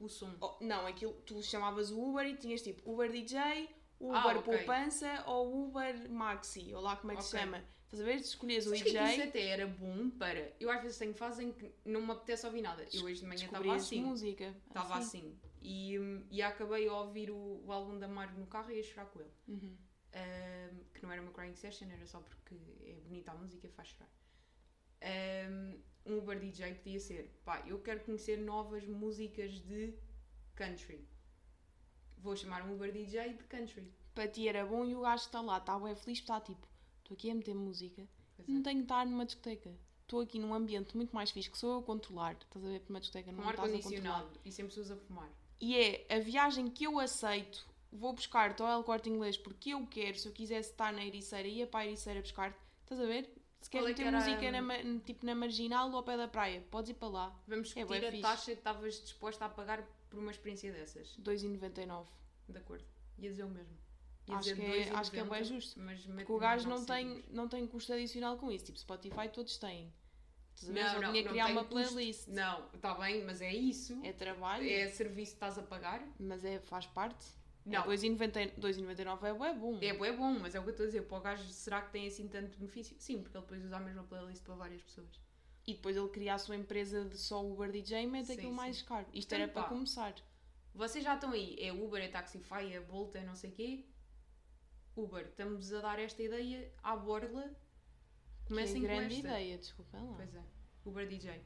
o 0.00 0.08
som. 0.08 0.34
Oh, 0.40 0.56
não, 0.60 0.86
aquilo 0.86 1.12
tu 1.26 1.40
chamavas 1.42 1.90
o 1.90 2.02
Uber 2.02 2.26
e 2.26 2.36
tinhas 2.36 2.62
tipo 2.62 2.90
Uber 2.90 3.10
DJ, 3.10 3.68
Uber 4.00 4.16
Ah, 4.16 4.38
ok. 4.38 4.42
Poupança 4.42 5.24
ou 5.26 5.66
Uber 5.66 6.10
Maxi, 6.10 6.74
ou 6.74 6.80
lá 6.80 6.96
como 6.96 7.12
é 7.12 7.16
que 7.16 7.22
se 7.22 7.36
Ok. 7.36 7.40
chama. 7.40 7.64
Estás 7.84 8.00
a 8.02 8.04
ver? 8.04 8.16
Escolhias 8.16 8.66
o 8.66 8.68
Sabes 8.70 8.82
que 8.84 8.90
DJ, 8.90 9.12
isso 9.12 9.22
até 9.28 9.46
era 9.48 9.66
bom 9.66 10.10
para. 10.10 10.52
Eu 10.60 10.70
às 10.70 10.80
vezes 10.80 10.96
tenho 10.96 11.12
fases 11.12 11.40
em 11.40 11.52
que 11.52 11.70
não 11.84 12.00
me 12.00 12.12
apetece 12.12 12.46
ouvir 12.46 12.62
nada. 12.62 12.86
Eu 12.92 13.04
hoje 13.04 13.20
de 13.20 13.26
manhã 13.26 13.44
estava 13.44 13.74
assim. 13.74 14.00
música. 14.02 14.54
Estava 14.68 14.94
assim. 14.96 15.36
E, 15.60 15.98
hum, 15.98 16.24
e 16.30 16.40
acabei 16.40 16.88
a 16.88 16.94
ouvir 16.94 17.30
o, 17.30 17.62
o 17.66 17.72
álbum 17.72 17.98
da 17.98 18.06
Mário 18.08 18.38
no 18.38 18.46
carro 18.46 18.70
e 18.70 18.78
a 18.78 18.82
chorar 18.82 19.06
com 19.06 19.20
ele. 19.20 19.30
Uhum. 19.48 19.76
Um, 20.12 20.84
que 20.94 21.02
não 21.02 21.12
era 21.12 21.20
uma 21.20 21.32
crying 21.32 21.54
session, 21.54 21.88
era 21.90 22.06
só 22.06 22.20
porque 22.20 22.54
é 22.84 22.94
bonita 23.04 23.32
a 23.32 23.34
música 23.34 23.66
e 23.66 23.70
faz 23.70 23.88
chorar. 23.88 24.08
Um, 25.02 25.80
um 26.06 26.18
Uber 26.18 26.38
DJ 26.38 26.74
podia 26.74 27.00
ser, 27.00 27.40
pá, 27.44 27.62
eu 27.66 27.80
quero 27.80 28.00
conhecer 28.00 28.38
novas 28.38 28.86
músicas 28.86 29.52
de 29.52 29.94
country. 30.54 31.06
Vou 32.22 32.36
chamar 32.36 32.62
um 32.62 32.74
Uber 32.74 32.92
DJ 32.92 33.34
de 33.34 33.44
country. 33.44 33.90
Para 34.14 34.28
ti 34.28 34.48
era 34.48 34.64
bom 34.66 34.84
e 34.84 34.94
o 34.94 35.00
gajo 35.00 35.24
está 35.24 35.40
lá, 35.40 35.58
está 35.58 35.78
bem 35.78 35.94
feliz, 35.94 36.18
está 36.18 36.40
tipo, 36.40 36.66
estou 36.98 37.14
aqui 37.14 37.30
a 37.30 37.34
meter 37.34 37.54
música, 37.54 38.06
Pois 38.36 38.48
é. 38.48 38.52
não 38.52 38.62
tenho 38.62 38.78
que 38.78 38.84
estar 38.84 39.06
numa 39.06 39.24
discoteca. 39.24 39.70
Estou 40.02 40.20
aqui 40.20 40.38
num 40.40 40.52
ambiente 40.52 40.96
muito 40.96 41.14
mais 41.14 41.30
fixe 41.30 41.48
que 41.48 41.56
sou 41.56 41.74
eu 41.74 41.78
a 41.78 41.82
controlar. 41.82 42.32
Estás 42.32 42.64
a 42.64 42.68
ver 42.68 42.80
para 42.80 42.90
uma 42.92 43.00
discoteca, 43.00 43.30
não 43.32 43.44
Com 43.44 43.50
estás 43.50 43.72
a 43.74 43.82
controlar. 43.82 44.26
e 44.44 44.50
sem 44.52 44.66
pessoas 44.66 44.90
a 44.90 44.96
fumar. 44.96 45.30
E 45.60 45.76
é 45.76 46.06
a 46.10 46.18
viagem 46.18 46.68
que 46.68 46.84
eu 46.84 46.98
aceito. 46.98 47.64
Vou 47.92 48.12
buscar-te 48.12 48.60
ao 48.62 48.68
El 48.68 48.82
Corte 48.84 49.08
Inglês 49.08 49.36
porque 49.36 49.70
eu 49.70 49.86
quero. 49.86 50.18
Se 50.18 50.26
eu 50.28 50.32
quisesse 50.32 50.70
estar 50.70 50.92
na 50.92 51.04
Ericeira, 51.04 51.46
ia 51.46 51.66
para 51.66 51.80
a 51.80 51.86
Ericeira 51.86 52.20
buscar-te. 52.20 52.58
Estás 52.82 53.00
a 53.00 53.04
ver? 53.06 53.32
Se 53.60 53.68
queres 53.70 53.86
é 53.86 53.88
meter 53.90 54.06
era, 54.06 54.18
música 54.18 54.50
na, 54.52 55.00
tipo 55.00 55.26
na 55.26 55.34
marginal 55.34 55.90
ou 55.90 55.96
ao 55.96 56.02
pé 56.02 56.16
da 56.16 56.26
praia, 56.28 56.64
podes 56.70 56.90
ir 56.90 56.94
para 56.94 57.08
lá. 57.08 57.26
Vamos 57.46 57.70
É 57.76 57.84
discutir 57.84 57.86
bué 57.86 57.98
a 58.08 58.10
fixe. 58.10 58.22
taxa 58.22 58.44
que 58.46 58.58
estavas 58.58 58.94
disposta 59.02 59.44
a 59.44 59.48
pagar 59.48 59.82
por 60.08 60.18
uma 60.18 60.30
experiência 60.30 60.72
dessas. 60.72 61.16
2,99. 61.18 62.06
De 62.48 62.58
acordo. 62.58 62.84
Ia 63.18 63.30
dizer 63.30 63.44
o 63.44 63.50
mesmo. 63.50 63.76
Ia 64.28 64.36
Acho 64.36 64.54
que 64.54 64.62
é- 64.62 64.84
2,90, 64.86 64.98
acho 64.98 65.10
que 65.10 65.18
é 65.20 65.24
bué 65.24 65.44
justo. 65.44 65.78
Mas 65.80 66.00
Porque 66.04 66.32
o 66.32 66.38
gajo 66.38 66.68
não 66.68 66.84
tem, 66.84 67.24
não 67.30 67.48
tem 67.48 67.66
custo 67.66 67.92
adicional 67.92 68.36
com 68.38 68.50
isso. 68.50 68.64
Tipo, 68.66 68.78
Spotify 68.78 69.28
todos 69.32 69.56
têm. 69.58 69.92
Ver? 70.62 70.72
Não, 70.84 71.00
não, 71.00 71.12
tinha 71.12 71.22
não 71.24 71.30
criar 71.30 71.44
tem 71.46 71.52
uma 71.54 71.64
custo. 71.64 71.92
playlist. 71.94 72.28
Não, 72.28 72.66
está 72.74 72.94
bem, 72.94 73.24
mas 73.24 73.40
é 73.40 73.52
isso. 73.52 73.98
É 74.04 74.12
trabalho, 74.12 74.68
É 74.68 74.88
serviço 74.88 75.32
que 75.32 75.36
estás 75.36 75.56
a 75.58 75.62
pagar. 75.62 76.06
mas 76.18 76.44
é, 76.44 76.58
faz 76.60 76.86
parte. 76.86 77.24
Não. 77.64 77.82
É 77.82 77.96
2,90 77.96 78.58
2,99 78.58 79.24
é 79.24 79.34
bué 79.34 79.54
bom. 79.54 79.78
É 79.80 79.92
bué 79.92 80.12
bom, 80.12 80.38
mas 80.38 80.54
é 80.54 80.60
o 80.60 80.62
que 80.62 80.68
eu 80.68 80.72
estou 80.72 80.84
a 80.84 80.86
dizer. 80.86 81.02
Para 81.02 81.18
o 81.18 81.20
gajo, 81.20 81.44
será 81.48 81.82
que 81.82 81.92
tem 81.92 82.06
assim 82.06 82.26
tanto 82.28 82.58
benefício? 82.58 82.96
Sim, 82.98 83.22
porque 83.22 83.36
ele 83.36 83.44
depois 83.44 83.64
usa 83.64 83.76
a 83.76 83.80
mesma 83.80 84.02
playlist 84.04 84.42
para 84.42 84.54
várias 84.54 84.82
pessoas. 84.82 85.20
E 85.66 85.74
depois 85.74 85.96
ele 85.96 86.08
cria 86.08 86.34
a 86.34 86.38
sua 86.38 86.56
empresa 86.56 87.04
de 87.04 87.18
só 87.18 87.44
Uber 87.44 87.70
DJ 87.70 88.02
e 88.02 88.06
mete 88.06 88.32
aquilo 88.32 88.48
sim. 88.48 88.54
mais 88.54 88.82
caro. 88.82 89.06
Isto 89.12 89.28
Portanto, 89.28 89.42
era 89.42 89.52
para 89.52 89.62
pá. 89.62 89.68
começar. 89.68 90.14
Vocês 90.74 91.04
já 91.04 91.14
estão 91.14 91.32
aí. 91.32 91.56
É 91.60 91.72
Uber, 91.72 92.02
é 92.02 92.08
Taxify, 92.08 92.72
é 92.72 92.80
Bolt, 92.80 93.14
é 93.14 93.22
não 93.22 93.34
sei 93.34 93.50
quê. 93.50 93.84
Uber, 94.96 95.26
estamos 95.26 95.72
a 95.72 95.80
dar 95.80 95.98
esta 95.98 96.22
ideia 96.22 96.72
à 96.82 96.96
borla. 96.96 97.54
Comecem 98.46 98.80
que 98.80 98.88
com 98.88 98.94
grande 98.94 99.14
esta. 99.16 99.28
ideia, 99.28 99.58
desculpem 99.58 100.00
lá. 100.02 100.14
Pois 100.16 100.34
é, 100.34 100.42
Uber 100.84 101.06
DJ. 101.06 101.40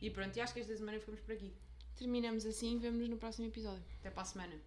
E 0.00 0.10
pronto, 0.10 0.36
e 0.36 0.40
acho 0.40 0.52
que 0.52 0.60
esta 0.60 0.76
semana 0.76 1.00
ficamos 1.00 1.20
por 1.20 1.32
aqui. 1.32 1.52
Terminamos 1.96 2.44
assim 2.44 2.76
e 2.76 2.78
vemo-nos 2.78 3.08
no 3.08 3.16
próximo 3.16 3.48
episódio. 3.48 3.82
Até 3.98 4.10
para 4.10 4.22
a 4.22 4.26
semana. 4.26 4.60